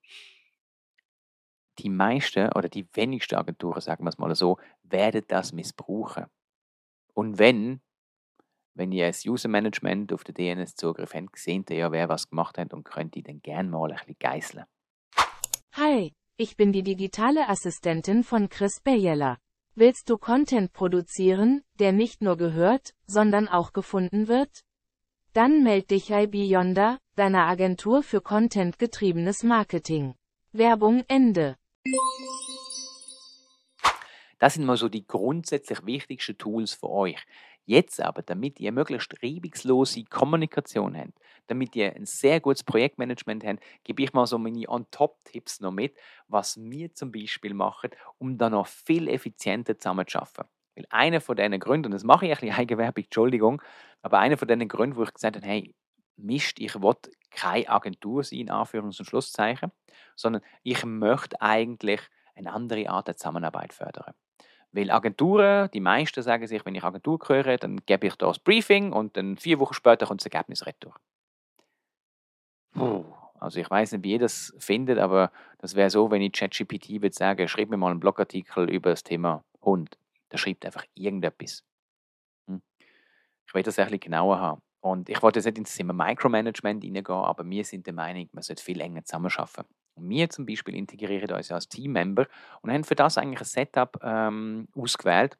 Die 1.78 1.88
meisten 1.88 2.52
oder 2.52 2.68
die 2.68 2.86
wenigsten 2.92 3.36
Agenturen, 3.36 3.80
sagen 3.80 4.04
wir 4.04 4.10
es 4.10 4.18
mal 4.18 4.34
so, 4.34 4.58
werden 4.82 5.24
das 5.28 5.52
missbrauchen. 5.52 6.26
Und 7.14 7.38
wenn, 7.38 7.80
wenn 8.74 8.92
ihr 8.92 9.06
als 9.06 9.26
User 9.26 9.48
Management 9.48 10.12
auf 10.12 10.24
den 10.24 10.34
DNS 10.34 10.76
Zugriff 10.76 11.14
habt, 11.14 11.36
seht 11.38 11.70
ihr 11.70 11.76
ja, 11.76 11.92
wer 11.92 12.08
was 12.08 12.28
gemacht 12.28 12.58
hat 12.58 12.72
und 12.72 12.84
könnt 12.84 13.16
ihr 13.16 13.22
dann 13.22 13.42
gerne 13.42 13.68
mal 13.68 13.90
ein 13.90 13.96
bisschen 13.98 14.16
geißeln. 14.18 14.64
Hi, 15.76 16.12
ich 16.36 16.58
bin 16.58 16.70
die 16.74 16.82
digitale 16.82 17.48
Assistentin 17.48 18.24
von 18.24 18.50
Chris 18.50 18.80
Bayella. 18.84 19.38
Willst 19.74 20.10
du 20.10 20.18
Content 20.18 20.74
produzieren, 20.74 21.62
der 21.78 21.92
nicht 21.92 22.20
nur 22.20 22.36
gehört, 22.36 22.92
sondern 23.06 23.48
auch 23.48 23.72
gefunden 23.72 24.28
wird? 24.28 24.64
Dann 25.32 25.62
meld 25.62 25.90
dich 25.90 26.08
bei 26.08 26.26
Beyonder, 26.26 26.98
deiner 27.16 27.46
Agentur 27.46 28.02
für 28.02 28.20
contentgetriebenes 28.20 29.44
Marketing. 29.44 30.14
Werbung 30.52 31.04
Ende. 31.08 31.56
Das 34.38 34.52
sind 34.52 34.66
mal 34.66 34.76
so 34.76 34.90
die 34.90 35.06
grundsätzlich 35.06 35.86
wichtigsten 35.86 36.36
Tools 36.36 36.74
für 36.74 36.90
euch. 36.90 37.24
Jetzt 37.64 38.00
aber, 38.00 38.22
damit 38.22 38.58
ihr 38.58 38.72
möglichst 38.72 39.14
reibungslose 39.22 40.04
Kommunikation 40.04 40.96
habt, 40.96 41.18
damit 41.46 41.76
ihr 41.76 41.94
ein 41.94 42.06
sehr 42.06 42.40
gutes 42.40 42.64
Projektmanagement 42.64 43.44
habt, 43.44 43.62
gebe 43.84 44.02
ich 44.02 44.12
mal 44.12 44.26
so 44.26 44.38
meine 44.38 44.68
On-Top-Tipps 44.68 45.60
noch 45.60 45.70
mit, 45.70 45.96
was 46.26 46.58
wir 46.60 46.92
zum 46.92 47.12
Beispiel 47.12 47.54
machen, 47.54 47.90
um 48.18 48.36
dann 48.36 48.52
noch 48.52 48.66
viel 48.66 49.08
effizienter 49.08 49.78
zusammenzuarbeiten. 49.78 50.50
Weil 50.74 50.86
einer 50.90 51.20
von 51.20 51.36
diesen 51.36 51.60
Gründen, 51.60 51.86
und 51.86 51.92
das 51.92 52.04
mache 52.04 52.26
ich 52.26 52.32
ein 52.32 52.40
bisschen 52.40 52.58
Eigenwerbung, 52.58 53.04
Entschuldigung, 53.04 53.62
aber 54.02 54.18
einer 54.18 54.36
von 54.36 54.48
diesen 54.48 54.68
Gründen, 54.68 54.96
wo 54.96 55.04
ich 55.04 55.14
gesagt 55.14 55.36
habe, 55.36 55.46
hey, 55.46 55.74
Mist, 56.16 56.58
ich 56.58 56.74
will 56.80 56.94
keine 57.30 57.68
Agentur 57.68 58.24
sein, 58.24 58.50
Anführungs- 58.50 58.98
und 58.98 59.06
Schlusszeichen, 59.06 59.72
sondern 60.16 60.42
ich 60.62 60.84
möchte 60.84 61.40
eigentlich 61.40 62.00
eine 62.34 62.52
andere 62.52 62.88
Art 62.88 63.08
der 63.08 63.16
Zusammenarbeit 63.16 63.72
fördern. 63.72 64.14
Weil 64.72 64.90
Agenturen, 64.90 65.70
die 65.72 65.80
meisten 65.80 66.22
sagen 66.22 66.46
sich, 66.46 66.64
wenn 66.64 66.74
ich 66.74 66.82
Agentur 66.82 67.18
höre, 67.26 67.58
dann 67.58 67.80
gebe 67.84 68.06
ich 68.06 68.16
da 68.16 68.26
das 68.26 68.38
Briefing 68.38 68.92
und 68.92 69.16
dann 69.16 69.36
vier 69.36 69.58
Wochen 69.58 69.74
später 69.74 70.06
kommt 70.06 70.22
das 70.24 70.32
Ergebnis 70.32 70.66
retour. 70.66 70.94
Puh. 72.72 73.04
Also 73.38 73.58
ich 73.58 73.68
weiß 73.68 73.92
nicht, 73.92 74.04
wie 74.04 74.12
ihr 74.12 74.18
das 74.20 74.54
findet, 74.58 74.98
aber 74.98 75.32
das 75.58 75.74
wäre 75.74 75.90
so, 75.90 76.10
wenn 76.10 76.22
ich 76.22 76.32
ChatGPT 76.32 77.02
würde 77.02 77.14
sagen, 77.14 77.48
schreib 77.48 77.68
mir 77.68 77.76
mal 77.76 77.90
einen 77.90 78.00
Blogartikel 78.00 78.70
über 78.70 78.90
das 78.90 79.02
Thema 79.02 79.44
Hund. 79.62 79.98
Da 80.28 80.38
schreibt 80.38 80.64
einfach 80.64 80.84
irgendetwas. 80.94 81.64
Hm. 82.46 82.62
Ich 83.46 83.52
will 83.52 83.64
das 83.64 83.78
ein 83.78 83.86
bisschen 83.86 84.00
genauer 84.00 84.38
haben. 84.38 84.62
Und 84.80 85.08
ich 85.08 85.20
wollte 85.22 85.38
jetzt 85.38 85.46
nicht 85.46 85.58
ins 85.58 85.76
Thema 85.76 85.92
Micromanagement 85.92 86.82
hineingehen, 86.82 87.18
aber 87.18 87.44
wir 87.48 87.64
sind 87.64 87.86
der 87.86 87.94
Meinung, 87.94 88.28
man 88.32 88.42
sollte 88.42 88.62
viel 88.62 88.80
enger 88.80 89.04
zusammenarbeiten. 89.04 89.68
Und 89.94 90.08
wir 90.08 90.30
zum 90.30 90.46
Beispiel 90.46 90.74
integrieren 90.74 91.30
uns 91.32 91.52
als 91.52 91.68
Teammember 91.68 92.26
und 92.62 92.70
haben 92.70 92.84
für 92.84 92.94
das 92.94 93.18
eigentlich 93.18 93.40
ein 93.40 93.44
Setup 93.44 93.98
ähm, 94.02 94.68
ausgewählt, 94.74 95.36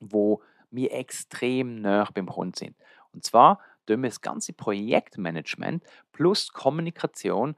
wo 0.00 0.42
wir 0.70 0.92
extrem 0.92 1.80
nah 1.80 2.08
beim 2.12 2.26
Kunden 2.26 2.54
sind. 2.54 2.76
Und 3.12 3.24
zwar 3.24 3.60
tun 3.86 4.02
wir 4.02 4.10
das 4.10 4.20
ganze 4.20 4.52
Projektmanagement 4.52 5.84
plus 6.12 6.52
Kommunikation 6.52 7.56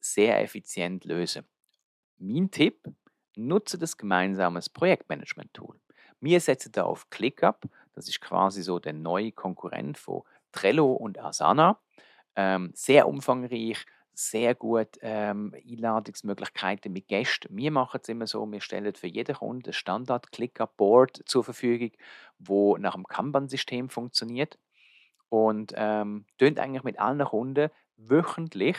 sehr 0.00 0.42
effizient 0.42 1.04
lösen. 1.04 1.44
Mein 2.18 2.50
Tipp, 2.50 2.88
nutze 3.36 3.78
das 3.78 3.96
gemeinsame 3.96 4.60
Projektmanagement-Tool. 4.72 5.78
Wir 6.20 6.40
setzen 6.40 6.72
da 6.72 6.84
auf 6.84 7.08
ClickUp, 7.10 7.68
das 7.94 8.08
ist 8.08 8.20
quasi 8.20 8.62
so 8.62 8.78
der 8.78 8.92
neue 8.92 9.32
Konkurrent 9.32 9.96
von 9.98 10.22
Trello 10.52 10.92
und 10.92 11.18
Asana. 11.18 11.78
Ähm, 12.36 12.70
sehr 12.74 13.08
umfangreich, 13.08 13.86
sehr 14.20 14.54
gut 14.54 14.98
ähm, 15.00 15.54
Einladungsmöglichkeiten 15.66 16.92
mit 16.92 17.08
Gästen. 17.08 17.56
Wir 17.56 17.70
machen 17.70 18.00
es 18.02 18.08
immer 18.08 18.26
so, 18.26 18.50
wir 18.50 18.60
stellen 18.60 18.94
für 18.94 19.06
jeden 19.06 19.34
Kunden 19.34 19.70
ein 19.70 19.72
Standard 19.72 20.30
ClickUp-Board 20.30 21.22
zur 21.24 21.42
Verfügung, 21.42 21.92
wo 22.38 22.76
nach 22.76 22.94
dem 22.94 23.06
Kanban-System 23.06 23.88
funktioniert 23.88 24.58
und 25.30 25.72
ähm, 25.74 26.26
eigentlich 26.38 26.82
mit 26.82 26.98
allen 27.00 27.24
Kunden 27.24 27.70
wöchentlich 27.96 28.76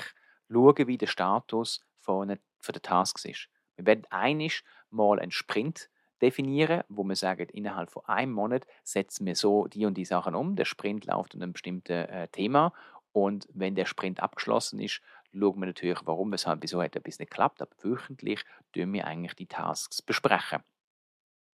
schauen, 0.51 0.87
wie 0.87 0.97
der 0.97 1.07
Status 1.07 1.81
von, 1.99 2.37
von 2.59 2.73
der 2.73 2.81
Tasks 2.81 3.25
ist. 3.25 3.47
Wir 3.77 3.87
werden 3.87 4.05
einig 4.11 4.63
mal 4.91 5.19
einen 5.19 5.31
Sprint 5.31 5.89
definieren, 6.21 6.83
wo 6.87 7.03
wir 7.03 7.15
sagen, 7.15 7.49
innerhalb 7.49 7.89
von 7.89 8.05
einem 8.05 8.33
Monat 8.33 8.67
setzen 8.83 9.25
wir 9.25 9.35
so 9.35 9.65
die 9.65 9.87
und 9.87 9.95
die 9.95 10.05
Sachen 10.05 10.35
um. 10.35 10.55
Der 10.55 10.65
Sprint 10.65 11.05
läuft 11.05 11.33
an 11.33 11.41
einem 11.41 11.53
bestimmten 11.53 11.93
äh, 11.93 12.27
Thema 12.27 12.73
und 13.11 13.47
wenn 13.53 13.75
der 13.75 13.85
Sprint 13.85 14.21
abgeschlossen 14.21 14.79
ist, 14.79 15.01
schauen 15.33 15.59
wir 15.59 15.65
natürlich, 15.67 15.99
warum, 16.05 16.31
weshalb, 16.31 16.61
wieso 16.61 16.81
hat 16.81 16.95
etwas 16.95 17.19
nicht 17.19 17.31
geklappt. 17.31 17.61
Aber 17.61 17.71
wöchentlich 17.81 18.43
tun 18.73 18.93
wir 18.93 19.05
eigentlich 19.05 19.35
die 19.35 19.47
Tasks 19.47 20.01
besprechen. 20.01 20.63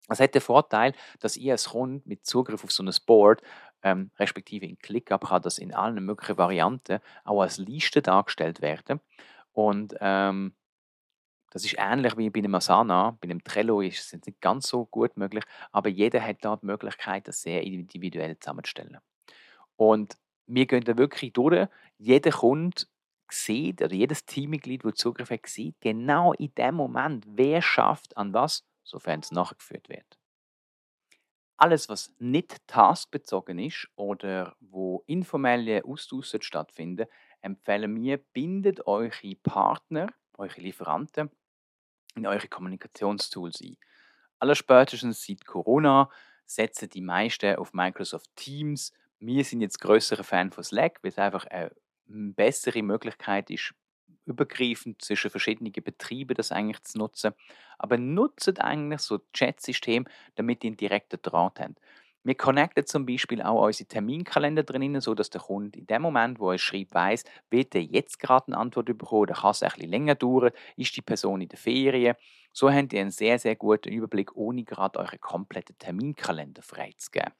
Das 0.08 0.20
hat 0.20 0.36
den 0.36 0.42
Vorteil, 0.42 0.94
dass 1.20 1.38
ihr 1.38 1.54
als 1.54 1.70
Kunde 1.70 2.02
mit 2.06 2.26
Zugriff 2.26 2.64
auf 2.64 2.72
so 2.72 2.84
ein 2.84 2.94
Board, 3.06 3.42
ähm, 3.84 4.12
respektive 4.18 4.66
in 4.66 4.78
ClickUp, 4.78 5.28
kann 5.28 5.42
das 5.42 5.58
in 5.58 5.74
allen 5.74 6.04
möglichen 6.04 6.38
Varianten 6.38 7.00
auch 7.24 7.42
als 7.42 7.58
Liste 7.58 8.02
dargestellt 8.02 8.62
werden. 8.62 9.00
Und 9.54 9.96
ähm, 10.02 10.54
das 11.52 11.66
ist 11.66 11.76
ähnlich 11.78 12.18
wie 12.18 12.30
bei 12.30 12.40
einem 12.40 12.56
Asana. 12.56 13.18
Bei 13.22 13.26
einem 13.26 13.44
Trello 13.44 13.82
ist 13.82 14.14
es 14.14 14.26
nicht 14.26 14.42
ganz 14.42 14.68
so 14.68 14.86
gut 14.86 15.18
möglich, 15.18 15.44
aber 15.72 15.90
jeder 15.90 16.22
hat 16.22 16.38
da 16.42 16.56
die 16.56 16.66
Möglichkeit, 16.66 17.28
das 17.28 17.42
sehr 17.42 17.62
individuell 17.64 18.40
zusammenzustellen. 18.40 18.98
Und 19.76 20.18
wir 20.48 20.66
gehen 20.66 20.84
da 20.84 20.98
wirklich 20.98 21.34
durch. 21.34 21.68
Jeder 21.98 22.32
Kunde 22.32 22.84
sieht, 23.32 23.82
oder 23.82 23.94
jedes 23.94 24.26
Teammitglied, 24.26 24.84
das 24.84 24.96
Zugriff 24.96 25.30
hat, 25.30 25.46
sieht 25.48 25.80
genau 25.82 26.34
in 26.34 26.54
dem 26.56 26.76
Moment, 26.76 27.26
wer 27.28 27.62
schafft 27.62 28.16
an 28.18 28.34
was, 28.34 28.64
sofern 28.84 29.22
es 29.22 29.32
nachgeführt 29.32 29.90
wird. 29.90 30.18
Alles, 31.58 31.90
was 31.90 32.12
nicht 32.18 32.68
taskbezogen 32.68 33.60
ist 33.60 33.88
oder 33.96 34.56
wo 34.60 35.04
informelle 35.06 35.86
Austausch 35.86 36.36
stattfinden, 36.42 37.06
empfehlen 37.42 37.96
wir, 38.02 38.18
bindet 38.18 38.88
eure 38.88 39.36
Partner, 39.44 40.08
eure 40.38 40.60
Lieferanten 40.60 41.30
in 42.16 42.28
eure 42.28 42.48
Kommunikationstools 42.48 43.62
ein. 43.62 43.78
Allerspätestens 44.40 45.24
seit 45.24 45.46
Corona 45.46 46.10
setzen 46.46 46.90
die 46.90 47.02
meisten 47.02 47.56
auf 47.56 47.74
Microsoft 47.74 48.36
Teams. 48.36 48.92
Wir 49.20 49.44
sind 49.46 49.62
jetzt 49.62 49.80
größere 49.80 50.24
Fan 50.24 50.52
von 50.52 50.64
Slack, 50.64 51.00
weil 51.04 51.12
es 51.12 51.18
einfach 51.18 51.46
eine 51.46 51.72
bessere 52.36 52.84
Möglichkeit 52.84 53.50
ist, 53.50 53.74
übergreifend 54.26 55.02
zwischen 55.02 55.32
verschiedenen 55.32 55.72
Betrieben 55.74 56.36
das 56.36 56.52
eigentlich 56.52 56.84
zu 56.84 56.98
nutzen. 56.98 57.34
Aber 57.78 57.98
nutzt 57.98 58.62
eigentlich 58.62 59.02
so 59.02 59.20
Chat-System, 59.34 60.06
damit 60.36 60.64
ihr 60.64 60.70
einen 60.70 60.78
direkten 60.78 61.20
Draht 61.22 61.60
habt. 61.60 61.80
Wir 62.24 62.36
connecten 62.36 62.86
zum 62.86 63.08
Beispiel 63.08 63.42
auch 63.42 63.66
unsere 63.66 63.88
Terminkalender 63.88 64.62
drin, 64.62 65.02
sodass 65.02 65.32
der 65.32 65.42
Kunde 65.42 65.80
in 65.80 65.88
dem 65.88 66.04
Moment, 66.04 66.40
wo 66.40 66.52
er 66.52 66.60
schreibt, 66.60 66.94
weiß, 66.94 67.24
wird 67.50 67.74
er 67.74 67.82
jetzt 67.82 68.20
gerade 68.20 68.48
eine 68.48 68.58
Antwort 68.58 68.86
bekommen 68.86 69.22
oder 69.22 69.34
kann 69.34 69.52
es 69.52 69.62
bisschen 69.62 69.90
länger 69.90 70.14
dauern, 70.14 70.52
ist 70.78 70.96
die 70.96 71.02
Person 71.02 71.42
in 71.42 71.50
der 71.50 71.58
Ferien. 71.58 72.16
So 72.54 72.72
habt 72.72 72.94
ihr 72.94 73.02
einen 73.02 73.10
sehr, 73.12 73.40
sehr 73.40 73.56
guten 73.56 73.90
Überblick, 73.90 74.36
ohne 74.36 74.64
gerade 74.64 75.00
euren 75.00 75.20
kompletten 75.20 75.78
Terminkalender 75.80 76.62
freizugeben. 76.62 77.34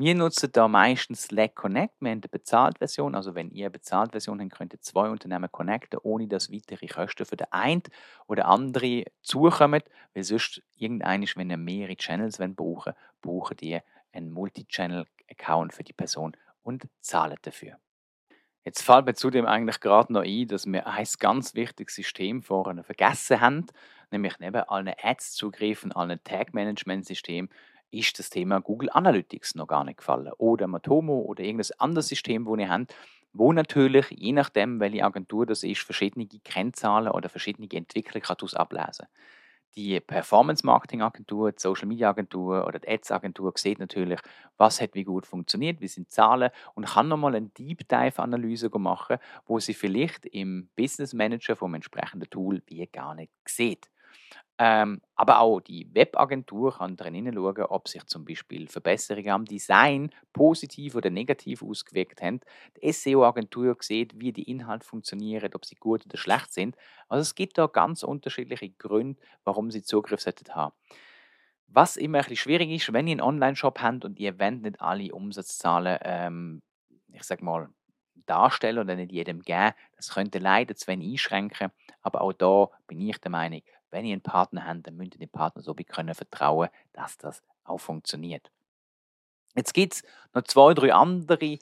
Wir 0.00 0.14
nutzen 0.14 0.52
da 0.52 0.68
meistens 0.68 1.24
Slack 1.24 1.56
Connect. 1.56 1.92
Wir 1.98 2.12
haben 2.12 2.20
eine 2.20 2.28
Bezahltversion. 2.30 3.16
Also, 3.16 3.34
wenn 3.34 3.50
ihr 3.50 3.64
eine 3.64 3.72
Bezahltversion 3.72 4.40
habt, 4.40 4.52
könnt 4.52 4.72
ihr 4.72 4.80
zwei 4.80 5.10
Unternehmen 5.10 5.50
connecten, 5.50 5.98
ohne 6.00 6.28
dass 6.28 6.52
weitere 6.52 6.86
Kosten 6.86 7.26
für 7.26 7.36
den 7.36 7.48
einen 7.50 7.82
oder 8.28 8.46
andere 8.46 9.06
zukommen. 9.22 9.82
Weil 10.14 10.22
sonst, 10.22 10.62
irgendein 10.76 11.24
wenn 11.34 11.50
ihr 11.50 11.56
mehrere 11.56 11.96
Channels 11.96 12.38
brauchen 12.54 12.92
braucht 13.20 13.60
ihr 13.60 13.82
einen 14.12 14.30
Multi-Channel-Account 14.30 15.72
für 15.72 15.82
die 15.82 15.94
Person 15.94 16.36
und 16.62 16.86
zahlen 17.00 17.38
dafür. 17.42 17.80
Jetzt 18.64 18.82
fällt 18.82 19.06
mir 19.06 19.14
zudem 19.14 19.46
eigentlich 19.46 19.80
gerade 19.80 20.12
noch 20.12 20.22
ein, 20.22 20.46
dass 20.46 20.64
wir 20.66 20.86
ein 20.86 21.06
ganz 21.18 21.56
wichtiges 21.56 21.96
System 21.96 22.42
vorhin 22.42 22.84
vergessen 22.84 23.40
haben, 23.40 23.66
nämlich 24.12 24.38
neben 24.38 24.62
allen 24.62 24.94
Ads-Zugriffen, 25.02 25.90
allen 25.90 26.22
Tag-Management-Systemen, 26.22 27.48
ist 27.90 28.18
das 28.18 28.30
Thema 28.30 28.60
Google 28.60 28.90
Analytics 28.92 29.54
noch 29.54 29.66
gar 29.66 29.84
nicht 29.84 29.98
gefallen. 29.98 30.32
Oder 30.38 30.66
Matomo 30.66 31.20
oder 31.20 31.42
irgendein 31.42 31.78
anderes 31.78 32.08
System, 32.08 32.44
das 32.44 32.58
ihr 32.58 32.68
habt, 32.68 32.94
wo 33.32 33.52
natürlich, 33.52 34.10
je 34.10 34.32
nachdem, 34.32 34.80
welche 34.80 35.04
Agentur 35.04 35.46
das 35.46 35.62
ist, 35.62 35.82
verschiedene 35.82 36.26
Kennzahlen 36.26 37.12
oder 37.12 37.28
verschiedene 37.28 37.68
Entwickler 37.70 38.20
daraus 38.20 38.54
ablesen 38.54 39.06
kann. 39.06 39.08
Die 39.76 40.00
Performance-Marketing-Agentur, 40.00 41.52
die 41.52 41.60
Social-Media-Agentur 41.60 42.66
oder 42.66 42.78
die 42.78 42.88
Ads-Agentur 42.88 43.52
sieht 43.56 43.78
natürlich, 43.78 44.18
was 44.56 44.80
hat 44.80 44.94
wie 44.94 45.04
gut 45.04 45.26
funktioniert, 45.26 45.80
wie 45.80 45.88
sind 45.88 46.10
Zahlen 46.10 46.50
und 46.74 46.86
kann 46.86 47.08
nochmal 47.08 47.36
eine 47.36 47.48
Deep-Dive-Analyse 47.48 48.70
machen, 48.78 49.18
wo 49.46 49.60
sie 49.60 49.74
vielleicht 49.74 50.26
im 50.26 50.68
Business 50.74 51.12
Manager 51.12 51.54
vom 51.54 51.74
entsprechenden 51.74 52.28
Tool 52.30 52.62
wie 52.66 52.86
gar 52.86 53.14
nicht 53.14 53.30
sieht. 53.46 53.88
Ähm, 54.60 55.00
aber 55.14 55.38
auch 55.38 55.60
die 55.60 55.88
Webagentur 55.94 56.76
kann 56.76 56.96
darin 56.96 57.32
schauen, 57.32 57.62
ob 57.68 57.86
sich 57.86 58.04
zum 58.06 58.24
Beispiel 58.24 58.66
Verbesserungen 58.66 59.30
am 59.30 59.44
Design 59.44 60.10
positiv 60.32 60.96
oder 60.96 61.10
negativ 61.10 61.62
ausgewirkt 61.62 62.20
haben. 62.20 62.40
Die 62.82 62.90
SEO-Agentur 62.90 63.76
sieht, 63.80 64.18
wie 64.18 64.32
die 64.32 64.50
Inhalte 64.50 64.84
funktionieren, 64.84 65.54
ob 65.54 65.64
sie 65.64 65.76
gut 65.76 66.04
oder 66.06 66.18
schlecht 66.18 66.52
sind. 66.52 66.76
Also 67.08 67.22
es 67.22 67.36
gibt 67.36 67.56
da 67.56 67.68
ganz 67.68 68.02
unterschiedliche 68.02 68.70
Gründe, 68.70 69.20
warum 69.44 69.70
sie 69.70 69.82
Zugriff 69.82 70.26
haben. 70.26 70.74
Was 71.68 71.96
immer 71.96 72.18
ein 72.18 72.22
bisschen 72.22 72.36
schwierig 72.36 72.70
ist, 72.70 72.92
wenn 72.92 73.06
ihr 73.06 73.12
einen 73.12 73.20
Online-Shop 73.20 73.80
habt 73.80 74.04
und 74.04 74.18
ihr 74.18 74.40
wollt 74.40 74.62
nicht 74.62 74.80
alle 74.80 75.14
Umsatzzahlen, 75.14 75.98
ähm, 76.02 76.62
ich 77.12 77.22
sag 77.22 77.42
mal, 77.42 77.68
darstellen 78.26 78.78
oder 78.78 78.96
nicht 78.96 79.12
jedem 79.12 79.42
geben, 79.42 79.72
das 79.96 80.10
könnte 80.10 80.38
leider 80.38 80.74
zu 80.74 80.86
wenig 80.88 81.10
einschränken. 81.10 81.70
Aber 82.02 82.22
auch 82.22 82.32
da 82.32 82.68
bin 82.86 83.00
ich 83.00 83.18
der 83.18 83.30
Meinung, 83.30 83.62
wenn 83.90 84.04
ihr 84.04 84.12
einen 84.12 84.22
Partner 84.22 84.66
habt, 84.66 84.86
dann 84.86 84.96
müsst 84.96 85.14
ihr 85.14 85.18
dem 85.20 85.30
Partner 85.30 85.62
so 85.62 85.74
können 85.74 86.14
vertrauen, 86.14 86.68
dass 86.92 87.16
das 87.16 87.42
auch 87.64 87.78
funktioniert. 87.78 88.50
Jetzt 89.56 89.74
gibt 89.74 89.94
es 89.94 90.02
noch 90.34 90.42
zwei, 90.42 90.74
drei 90.74 90.92
andere 90.92 91.58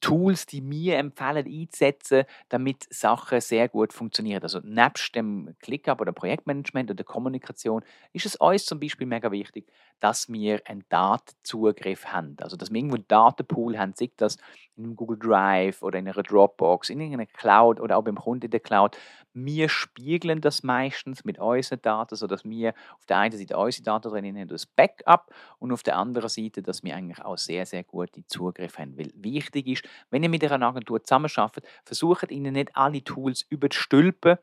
Tools, 0.00 0.46
die 0.46 0.62
wir 0.68 0.98
empfehlen 0.98 1.46
einzusetzen, 1.46 2.24
damit 2.48 2.86
Sachen 2.90 3.40
sehr 3.40 3.68
gut 3.68 3.92
funktionieren. 3.92 4.42
Also 4.42 4.60
nebst 4.62 5.14
dem 5.14 5.54
ClickUp 5.60 6.00
oder 6.00 6.12
Projektmanagement 6.12 6.90
oder 6.90 6.96
der 6.96 7.06
Kommunikation 7.06 7.82
ist 8.12 8.26
es 8.26 8.36
uns 8.36 8.66
zum 8.66 8.78
Beispiel 8.78 9.06
mega 9.06 9.30
wichtig, 9.30 9.66
dass 10.00 10.28
wir 10.30 10.60
einen 10.66 10.84
Datenzugriff 10.88 12.06
haben. 12.06 12.36
Also 12.40 12.56
dass 12.56 12.70
wir 12.70 12.76
irgendwo 12.76 12.96
einen 12.96 13.08
Datenpool 13.08 13.78
haben, 13.78 13.94
sei 13.94 14.10
das 14.16 14.36
in 14.76 14.84
einem 14.84 14.96
Google 14.96 15.18
Drive 15.18 15.82
oder 15.82 15.98
in 15.98 16.06
einer 16.06 16.22
Dropbox, 16.22 16.90
in 16.90 17.00
irgendeiner 17.00 17.26
Cloud 17.26 17.80
oder 17.80 17.96
auch 17.96 18.02
beim 18.02 18.16
Kunden 18.16 18.44
in 18.44 18.50
der 18.50 18.60
Cloud. 18.60 18.96
Wir 19.32 19.68
spiegeln 19.68 20.40
das 20.40 20.62
meistens 20.62 21.24
mit 21.24 21.38
unseren 21.38 21.80
Daten, 21.82 22.16
sodass 22.16 22.44
wir 22.44 22.74
auf 22.94 23.06
der 23.06 23.18
einen 23.18 23.36
Seite 23.36 23.56
unsere 23.56 23.84
Daten 23.84 24.10
drin 24.10 24.38
haben, 24.38 24.48
das 24.48 24.66
Backup 24.66 25.34
und 25.58 25.72
auf 25.72 25.82
der 25.82 25.96
anderen 25.96 26.28
Seite, 26.28 26.62
dass 26.62 26.82
wir 26.82 26.94
eigentlich 26.94 27.24
auch 27.24 27.38
sehr, 27.38 27.64
sehr 27.66 27.84
gute 27.84 28.26
Zugriff 28.26 28.78
haben. 28.78 28.98
Weil 28.98 29.10
wichtig 29.14 29.66
ist, 29.66 29.84
wenn 30.10 30.22
ihr 30.22 30.28
mit 30.28 30.44
einer 30.44 30.66
Agentur 30.66 31.02
zusammenarbeitet, 31.02 31.64
versucht 31.84 32.30
ihnen 32.30 32.54
nicht 32.54 32.76
alle 32.76 33.02
Tools 33.02 33.46
überzustülpen, 33.48 34.36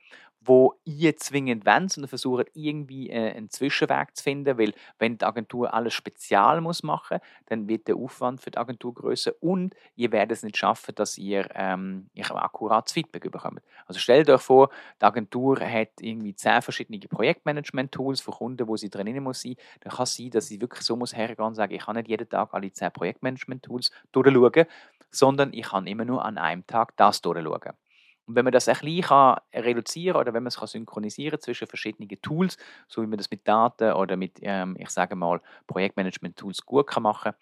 wo 0.46 0.76
ihr 0.84 1.16
zwingend 1.18 1.66
wollt, 1.66 1.92
sondern 1.92 2.10
versucht 2.10 2.48
irgendwie 2.54 3.10
äh, 3.10 3.34
einen 3.34 3.50
Zwischenweg 3.50 4.16
zu 4.16 4.24
finden, 4.24 4.58
weil 4.58 4.74
wenn 5.00 5.18
die 5.18 5.26
Agentur 5.26 5.74
alles 5.74 5.94
spezial 5.94 6.62
muss 6.62 6.84
machen, 6.84 7.20
dann 7.48 7.68
wird 7.68 7.88
der 7.88 7.96
Aufwand 7.96 8.42
für 8.42 8.52
die 8.52 8.58
Agentur 8.58 8.94
größer 8.94 9.34
und 9.40 9.76
ihr 9.96 10.12
werdet 10.12 10.38
es 10.38 10.44
nicht 10.44 10.58
schaffen, 10.58 10.96
dass 10.96 11.18
ihr, 11.18 11.48
ähm, 11.56 12.10
ihr 12.14 12.30
akkurates 12.32 12.94
Feedback 12.94 13.32
bekommt. 13.32 13.62
Also 13.86 14.00
stellt 14.00 14.30
euch 14.30 14.42
vor, 14.42 14.70
die 15.02 15.06
Agentur 15.06 15.60
hat 15.60 15.90
irgendwie 16.00 16.36
zehn 16.36 16.62
verschiedene 16.62 17.00
Projektmanagement-Tools 17.00 18.22
für 18.22 18.32
Kunden, 18.32 18.68
wo 18.68 18.78
sie 18.78 18.90
drin 18.90 19.22
muss 19.24 19.42
sein. 19.42 19.56
Dann 19.82 19.94
kann 19.94 20.04
es 20.04 20.16
sein, 20.16 20.30
dass 20.32 20.48
sie 20.48 20.60
wirklich 20.60 20.84
so 20.84 20.96
muss 20.96 21.16
hergehen 21.16 21.46
und 21.46 21.56
sagen, 21.56 21.74
ich 21.74 21.86
kann 21.86 21.96
nicht 21.96 22.10
jeden 22.10 22.28
Tag 22.28 22.54
alle 22.54 22.72
zehn 22.72 22.92
Projektmanagement-Tools 22.92 23.92
durchschauen, 24.12 24.66
sondern 25.12 25.54
ich 25.54 25.64
kann 25.70 25.88
immer 25.88 26.06
nur 26.06 26.26
an 26.26 26.38
einem 26.38 26.66
Tag 26.66 26.96
das 26.98 27.22
durchschauen. 27.22 27.74
Und 28.26 28.36
wenn 28.36 28.46
man 28.46 28.54
das 28.54 28.68
ein 28.70 28.78
bisschen 28.80 29.36
reduzieren 29.54 30.14
kann 30.14 30.22
oder 30.22 30.34
wenn 30.34 30.44
man 30.44 30.48
es 30.50 30.56
synchronisieren 30.72 31.40
zwischen 31.42 31.68
verschiedenen 31.68 32.10
Tools, 32.22 32.58
so 32.88 33.02
wie 33.02 33.08
man 33.08 33.18
das 33.18 33.30
mit 33.30 33.48
Daten 33.48 33.94
oder 33.94 34.16
mit, 34.18 34.40
ähm, 34.42 34.76
ich 34.80 34.90
sage 34.90 35.16
mal, 35.16 35.42
Projektmanagement-Tools 35.68 36.66
gut 36.66 36.88
kann 36.88 37.04
machen 37.04 37.34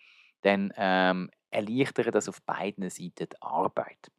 dann 0.42 0.74
ähm, 0.76 1.30
erleichtert 1.52 2.14
das 2.16 2.28
auf 2.30 2.42
beiden 2.44 2.90
Seiten 2.90 3.28
die 3.30 3.42
Arbeit. 3.42 4.12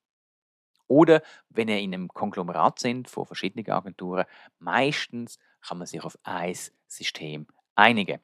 Oder 0.88 1.22
wenn 1.48 1.68
ihr 1.68 1.78
in 1.78 1.94
einem 1.94 2.08
Konglomerat 2.08 2.78
sind 2.78 3.08
von 3.08 3.26
verschiedenen 3.26 3.68
Agenturen, 3.70 4.26
meistens 4.58 5.38
kann 5.60 5.78
man 5.78 5.86
sich 5.86 6.02
auf 6.02 6.18
ein 6.22 6.54
System 6.86 7.46
einigen. 7.74 8.20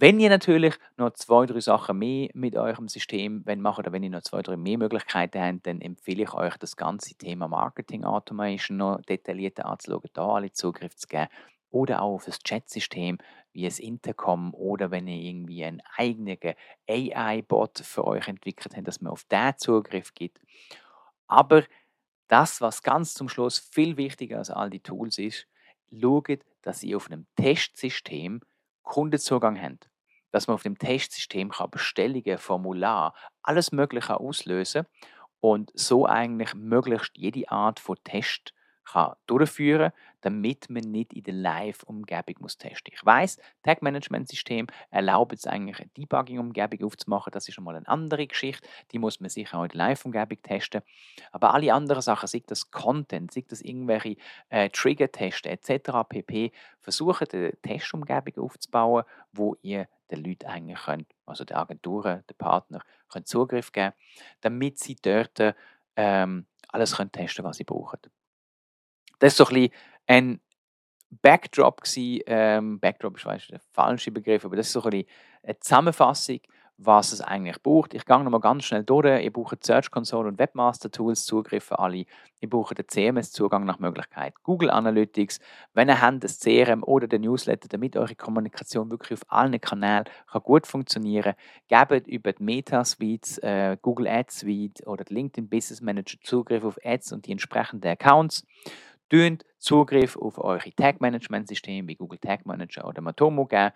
Wenn 0.00 0.20
ihr 0.20 0.28
natürlich 0.28 0.76
noch 0.96 1.12
zwei, 1.14 1.44
drei 1.46 1.58
Sachen 1.58 1.98
mehr 1.98 2.28
mit 2.32 2.54
eurem 2.56 2.86
System 2.86 3.42
machen 3.44 3.80
oder 3.80 3.90
wenn 3.90 4.04
ihr 4.04 4.10
noch 4.10 4.22
zwei, 4.22 4.42
drei 4.42 4.56
mehr 4.56 4.78
Möglichkeiten 4.78 5.40
habt, 5.40 5.66
dann 5.66 5.80
empfehle 5.80 6.22
ich 6.22 6.34
euch, 6.34 6.56
das 6.56 6.76
ganze 6.76 7.16
Thema 7.16 7.48
Marketing 7.48 8.04
Automation 8.04 8.76
noch 8.76 9.02
detaillierter 9.02 9.66
anzuschauen, 9.66 10.08
da 10.12 10.28
alle 10.28 10.52
Zugriff 10.52 10.94
zu 10.94 11.08
geben 11.08 11.26
oder 11.70 12.02
auch 12.02 12.14
auf 12.14 12.26
das 12.26 12.38
Chat-System 12.38 13.18
wie 13.52 13.66
es 13.66 13.80
Intercom 13.80 14.54
oder 14.54 14.92
wenn 14.92 15.08
ihr 15.08 15.20
irgendwie 15.20 15.64
einen 15.64 15.82
eigenen 15.96 16.38
AI-Bot 16.88 17.80
für 17.80 18.06
euch 18.06 18.28
entwickelt 18.28 18.76
habt, 18.76 18.86
dass 18.86 19.00
man 19.00 19.12
auf 19.12 19.24
den 19.24 19.54
Zugriff 19.56 20.14
gibt. 20.14 20.38
Aber 21.26 21.64
das, 22.28 22.60
was 22.60 22.84
ganz 22.84 23.14
zum 23.14 23.28
Schluss 23.28 23.58
viel 23.58 23.96
wichtiger 23.96 24.38
als 24.38 24.50
all 24.50 24.70
die 24.70 24.78
Tools 24.78 25.18
ist, 25.18 25.48
schaut, 25.90 26.38
dass 26.62 26.84
ihr 26.84 26.96
auf 26.96 27.10
einem 27.10 27.26
Testsystem 27.34 28.42
Kundenzugang 28.88 29.60
haben. 29.60 29.78
Dass 30.32 30.46
man 30.48 30.54
auf 30.54 30.62
dem 30.64 30.78
Testsystem 30.78 31.50
kann 31.50 31.70
Bestellungen, 31.70 32.38
Formular, 32.38 33.14
alles 33.42 33.72
Mögliche 33.72 34.18
auslösen 34.18 34.86
und 35.40 35.70
so 35.74 36.06
eigentlich 36.06 36.54
möglichst 36.54 37.16
jede 37.16 37.48
Art 37.50 37.80
von 37.80 37.96
Test 38.04 38.52
kann 38.92 39.14
durchführen 39.26 39.92
damit 40.20 40.68
man 40.70 40.90
nicht 40.90 41.12
in 41.12 41.22
der 41.22 41.34
Live-Umgebung 41.34 42.36
muss 42.40 42.58
testen 42.58 42.92
Ich 42.92 43.04
weiß, 43.04 43.38
Tag-Management-System 43.62 44.66
erlaubt 44.90 45.34
es 45.34 45.46
eigentlich 45.46 45.78
eine 45.80 45.90
Debugging-Umgebung 45.96 46.86
aufzumachen. 46.86 47.30
Das 47.32 47.48
ist 47.48 47.54
schon 47.54 47.64
mal 47.64 47.76
eine 47.76 47.88
andere 47.88 48.26
Geschichte. 48.26 48.66
Die 48.92 48.98
muss 48.98 49.20
man 49.20 49.30
sicher 49.30 49.58
auch 49.58 49.62
in 49.64 49.68
der 49.70 49.78
Live-Umgebung 49.78 50.42
testen. 50.42 50.82
Aber 51.32 51.54
alle 51.54 51.72
anderen 51.72 52.02
Sachen, 52.02 52.26
sei 52.26 52.42
das 52.46 52.70
Content, 52.70 53.32
sei 53.32 53.44
das 53.48 53.60
irgendwelche 53.60 54.16
äh, 54.48 54.68
Trigger-Tests 54.70 55.46
etc. 55.46 55.90
pp. 56.08 56.52
Versuchen 56.80 57.26
eine 57.32 57.52
Testumgebung 57.62 58.44
aufzubauen, 58.44 59.04
wo 59.32 59.56
ihr 59.62 59.88
den 60.10 60.24
Leuten 60.24 60.46
eigentlich 60.46 60.80
könnt, 60.80 61.06
also 61.26 61.44
den 61.44 61.56
Agenturen, 61.56 62.24
den 62.28 62.36
Partnern, 62.36 62.82
Zugriff 63.24 63.72
geben, 63.72 63.92
damit 64.40 64.78
sie 64.78 64.96
dort 64.96 65.54
ähm, 65.96 66.46
alles 66.68 66.96
können 66.96 67.12
testen, 67.12 67.44
was 67.44 67.56
sie 67.56 67.64
brauchen. 67.64 67.98
Das 69.18 69.32
ist 69.32 69.38
so 69.38 69.46
ein 69.46 69.68
ein 70.06 70.40
Backdrop 71.22 71.82
gewesen. 71.82 72.22
Ähm, 72.26 72.80
Backdrop 72.80 73.16
ist 73.16 73.26
weißt, 73.26 73.50
der 73.50 73.60
falsche 73.72 74.10
Begriff, 74.10 74.44
aber 74.44 74.56
das 74.56 74.66
ist 74.66 74.72
so 74.72 74.82
ein 74.82 75.04
eine 75.42 75.58
Zusammenfassung, 75.60 76.40
was 76.78 77.12
es 77.12 77.20
eigentlich 77.20 77.60
braucht. 77.60 77.92
Ich 77.92 78.04
gehe 78.04 78.22
nochmal 78.22 78.40
ganz 78.40 78.64
schnell 78.64 78.84
durch. 78.84 79.24
Ihr 79.24 79.32
braucht 79.32 79.64
Search 79.64 79.90
Console 79.90 80.28
und 80.28 80.38
Webmaster 80.38 80.90
Tools, 80.90 81.24
Zugriff 81.24 81.64
für 81.64 81.78
alle. 81.80 82.04
Ihr 82.40 82.48
braucht 82.48 82.78
den 82.78 82.86
CMS-Zugang 82.86 83.64
nach 83.64 83.80
Möglichkeit. 83.80 84.34
Google 84.44 84.70
Analytics, 84.70 85.40
wenn 85.74 85.88
ihr 85.88 86.00
habt, 86.00 86.22
das 86.22 86.38
CRM 86.38 86.84
oder 86.84 87.08
den 87.08 87.22
Newsletter, 87.22 87.66
damit 87.68 87.96
eure 87.96 88.14
Kommunikation 88.14 88.90
wirklich 88.92 89.18
auf 89.18 89.24
allen 89.28 89.60
Kanälen 89.60 90.04
kann 90.30 90.42
gut 90.42 90.68
funktionieren 90.68 91.34
kann, 91.68 91.88
gebt 91.88 92.06
über 92.06 92.32
die 92.32 92.44
Meta-Suites, 92.44 93.38
äh, 93.38 93.76
Google 93.82 94.06
Ads 94.06 94.40
Suite 94.40 94.86
oder 94.86 95.04
LinkedIn 95.08 95.48
Business 95.48 95.80
Manager 95.80 96.18
Zugriff 96.22 96.62
auf 96.62 96.78
Ads 96.84 97.12
und 97.12 97.26
die 97.26 97.32
entsprechenden 97.32 97.90
Accounts. 97.90 98.46
Tönt 99.08 99.44
Zugriff 99.58 100.16
auf 100.16 100.38
eure 100.38 100.70
Tag-Management-Systeme 100.74 101.88
wie 101.88 101.96
Google 101.96 102.18
Tag 102.18 102.46
Manager 102.46 102.86
oder 102.86 103.00
Matomo 103.00 103.46
geben. 103.46 103.72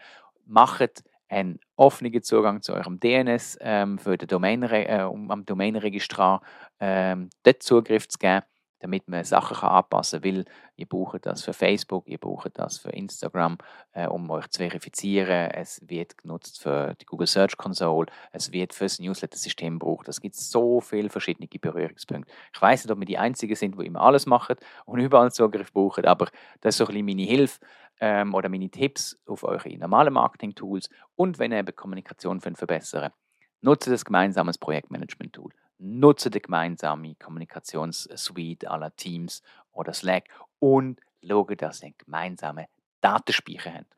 Macht 0.46 1.04
einen 1.28 1.58
offenen 1.76 2.22
Zugang 2.22 2.62
zu 2.62 2.74
eurem 2.74 3.00
DNS 3.00 3.58
ähm, 3.60 3.98
für 3.98 4.18
den 4.18 4.28
Domain, 4.28 4.62
äh, 4.62 5.06
um 5.10 5.30
am 5.30 5.44
Domainregistrar 5.46 6.42
ähm, 6.78 7.30
dort 7.42 7.62
Zugriff 7.62 8.08
zu 8.08 8.18
geben 8.18 8.42
damit 8.82 9.08
man 9.08 9.22
Sachen 9.22 9.56
kann 9.56 9.70
anpassen 9.70 10.24
weil 10.24 10.44
ihr 10.76 10.86
braucht 10.86 11.24
das 11.24 11.44
für 11.44 11.52
Facebook, 11.52 12.08
ihr 12.08 12.18
braucht 12.18 12.58
das 12.58 12.78
für 12.78 12.90
Instagram, 12.90 13.56
äh, 13.92 14.08
um 14.08 14.28
euch 14.30 14.48
zu 14.48 14.58
verifizieren. 14.58 15.50
Es 15.52 15.80
wird 15.86 16.18
genutzt 16.18 16.60
für 16.60 16.94
die 17.00 17.06
Google 17.06 17.28
Search 17.28 17.56
Console, 17.56 18.06
es 18.32 18.50
wird 18.50 18.74
für 18.74 18.84
das 18.84 18.98
Newsletter-System 18.98 19.78
gebraucht. 19.78 20.08
Es 20.08 20.20
gibt 20.20 20.34
so 20.34 20.80
viele 20.80 21.08
verschiedene 21.08 21.46
Berührungspunkte. 21.46 22.30
Ich 22.52 22.60
weiß 22.60 22.84
nicht, 22.84 22.92
ob 22.92 22.98
wir 22.98 23.06
die 23.06 23.18
Einzigen 23.18 23.54
sind, 23.54 23.78
die 23.78 23.86
immer 23.86 24.00
alles 24.00 24.26
machen 24.26 24.56
und 24.84 24.98
überall 24.98 25.30
Zugriff 25.30 25.72
brauchen, 25.72 26.04
aber 26.04 26.28
das 26.60 26.74
ist 26.74 26.78
so 26.78 26.84
ein 26.84 26.88
bisschen 26.88 27.06
meine 27.06 27.22
Hilfe 27.22 27.60
ähm, 28.00 28.34
oder 28.34 28.48
meine 28.48 28.68
Tipps 28.68 29.16
auf 29.26 29.44
eure 29.44 29.78
normalen 29.78 30.12
Marketing-Tools 30.12 30.90
und 31.14 31.38
wenn 31.38 31.52
ihr 31.52 31.58
eben 31.58 31.76
Kommunikation 31.76 32.40
verbessern 32.40 33.02
wollt, 33.02 33.12
nutzt 33.60 33.86
das 33.86 34.04
gemeinsames 34.04 34.58
Projektmanagement-Tool 34.58 35.52
nutze 35.78 36.30
die 36.30 36.40
gemeinsame 36.40 37.14
Kommunikationssuite 37.16 38.70
aller 38.70 38.94
Teams 38.96 39.42
oder 39.72 39.92
Slack 39.92 40.28
und 40.58 41.00
schaue, 41.24 41.56
dass 41.56 41.82
ihr 41.82 41.86
einen 41.86 41.94
gemeinsamen 41.98 42.66
Datenspeicher 43.00 43.74
habt. 43.74 43.96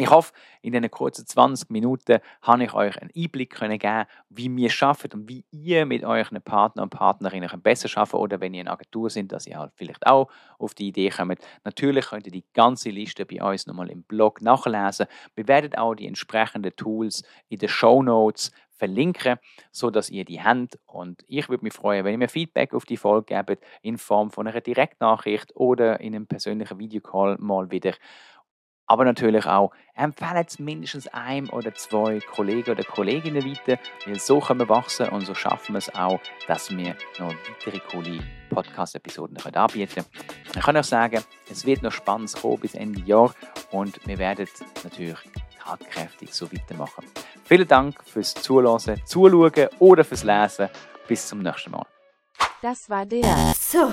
Ich 0.00 0.10
hoffe, 0.10 0.32
in 0.62 0.70
diesen 0.70 0.88
kurzen 0.92 1.26
20 1.26 1.70
Minuten 1.70 2.20
habe 2.42 2.62
ich 2.62 2.72
euch 2.72 2.96
einen 2.98 3.10
Einblick 3.16 3.50
können 3.50 3.80
geben, 3.80 4.04
wie 4.28 4.48
wir 4.56 4.70
arbeiten 4.80 5.22
und 5.22 5.28
wie 5.28 5.44
ihr 5.50 5.86
mit 5.86 6.04
euren 6.04 6.40
Partnern 6.40 6.84
und 6.84 6.90
Partnerinnen 6.90 7.60
besser 7.60 7.88
arbeiten 7.98 8.16
oder 8.16 8.40
wenn 8.40 8.54
ihr 8.54 8.60
eine 8.60 8.70
Agentur 8.70 9.10
sind, 9.10 9.32
dass 9.32 9.48
ihr 9.48 9.58
halt 9.58 9.72
vielleicht 9.74 10.06
auch 10.06 10.30
auf 10.60 10.74
die 10.74 10.86
Idee 10.86 11.10
kommt. 11.10 11.40
Natürlich 11.64 12.06
könnt 12.06 12.26
ihr 12.26 12.32
die 12.32 12.44
ganze 12.54 12.90
Liste 12.90 13.26
bei 13.26 13.42
uns 13.42 13.66
nochmal 13.66 13.90
im 13.90 14.04
Blog 14.04 14.40
nachlesen. 14.40 15.08
Wir 15.34 15.48
werden 15.48 15.74
auch 15.74 15.96
die 15.96 16.06
entsprechenden 16.06 16.76
Tools 16.76 17.24
in 17.48 17.58
den 17.58 17.68
Show 17.68 18.00
Notes 18.00 18.52
verlinken, 18.78 19.38
sodass 19.72 20.10
ihr 20.10 20.24
die 20.24 20.40
habt. 20.40 20.78
Und 20.86 21.24
ich 21.26 21.48
würde 21.48 21.64
mich 21.64 21.74
freuen, 21.74 22.04
wenn 22.04 22.12
ihr 22.12 22.18
mir 22.18 22.28
Feedback 22.28 22.72
auf 22.72 22.84
die 22.84 22.96
Folge 22.96 23.34
gebt, 23.34 23.64
in 23.82 23.98
Form 23.98 24.30
von 24.30 24.46
einer 24.46 24.60
Direktnachricht 24.60 25.56
oder 25.56 26.00
in 26.00 26.14
einem 26.14 26.28
persönlichen 26.28 26.78
Videocall 26.78 27.36
mal 27.40 27.70
wieder. 27.72 27.94
Aber 28.88 29.04
natürlich 29.04 29.44
auch, 29.46 29.72
empfehlt 29.94 30.48
es 30.48 30.58
mindestens 30.58 31.06
einem 31.08 31.50
oder 31.50 31.74
zwei 31.74 32.20
Kollegen 32.20 32.70
oder 32.70 32.84
Kolleginnen 32.84 33.44
weiter, 33.44 33.78
weil 34.06 34.18
so 34.18 34.40
können 34.40 34.60
wir 34.60 34.68
wachsen 34.68 35.10
und 35.10 35.26
so 35.26 35.34
schaffen 35.34 35.74
wir 35.74 35.78
es 35.78 35.94
auch, 35.94 36.18
dass 36.46 36.70
wir 36.70 36.96
noch 37.18 37.34
weitere 37.48 37.80
coole 37.80 38.20
Podcast-Episoden 38.48 39.36
anbieten 39.54 39.94
können. 39.94 40.06
Ich 40.54 40.62
kann 40.62 40.76
euch 40.76 40.86
sagen, 40.86 41.22
es 41.50 41.66
wird 41.66 41.82
noch 41.82 41.92
spannend 41.92 42.32
kommen 42.32 42.60
bis 42.60 42.74
Ende 42.74 43.00
Jahr 43.02 43.34
und 43.70 44.04
wir 44.06 44.18
werden 44.18 44.48
natürlich 44.82 45.18
tatkräftig 45.62 46.32
so 46.32 46.50
weitermachen. 46.50 47.04
Vielen 47.44 47.68
Dank 47.68 48.02
fürs 48.04 48.34
Zuhören, 48.34 49.02
Zuschauen 49.04 49.68
oder 49.78 50.04
fürs 50.04 50.24
Lesen. 50.24 50.68
Bis 51.06 51.26
zum 51.26 51.40
nächsten 51.40 51.70
Mal. 51.70 51.86
Das 52.62 52.88
war 52.88 53.04
der. 53.04 53.54
So, 53.58 53.92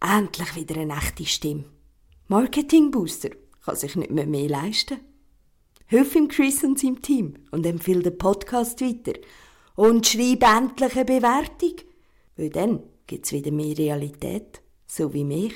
endlich 0.00 0.54
wieder 0.54 0.80
eine 0.80 0.96
echte 0.96 1.26
Stimme. 1.26 1.64
Marketing 2.28 2.90
Booster 2.90 3.30
kann 3.64 3.76
sich 3.76 3.96
nicht 3.96 4.10
mehr, 4.10 4.26
mehr 4.26 4.48
leisten. 4.48 5.00
Hilf 5.86 6.14
ihm 6.14 6.28
Chris 6.28 6.64
und 6.64 6.78
seinem 6.78 7.02
Team 7.02 7.34
und 7.50 7.66
empfehle 7.66 8.02
den 8.02 8.18
Podcast 8.18 8.80
weiter. 8.80 9.18
und 9.76 10.06
schreib 10.06 10.42
endlich 10.42 10.96
eine 10.96 11.04
Bewertung. 11.04 11.74
Weil 12.36 12.50
dann 12.50 12.82
gibt's 13.06 13.32
wieder 13.32 13.50
mehr 13.50 13.76
Realität, 13.76 14.60
so 14.86 15.12
wie 15.12 15.24
mich. 15.24 15.54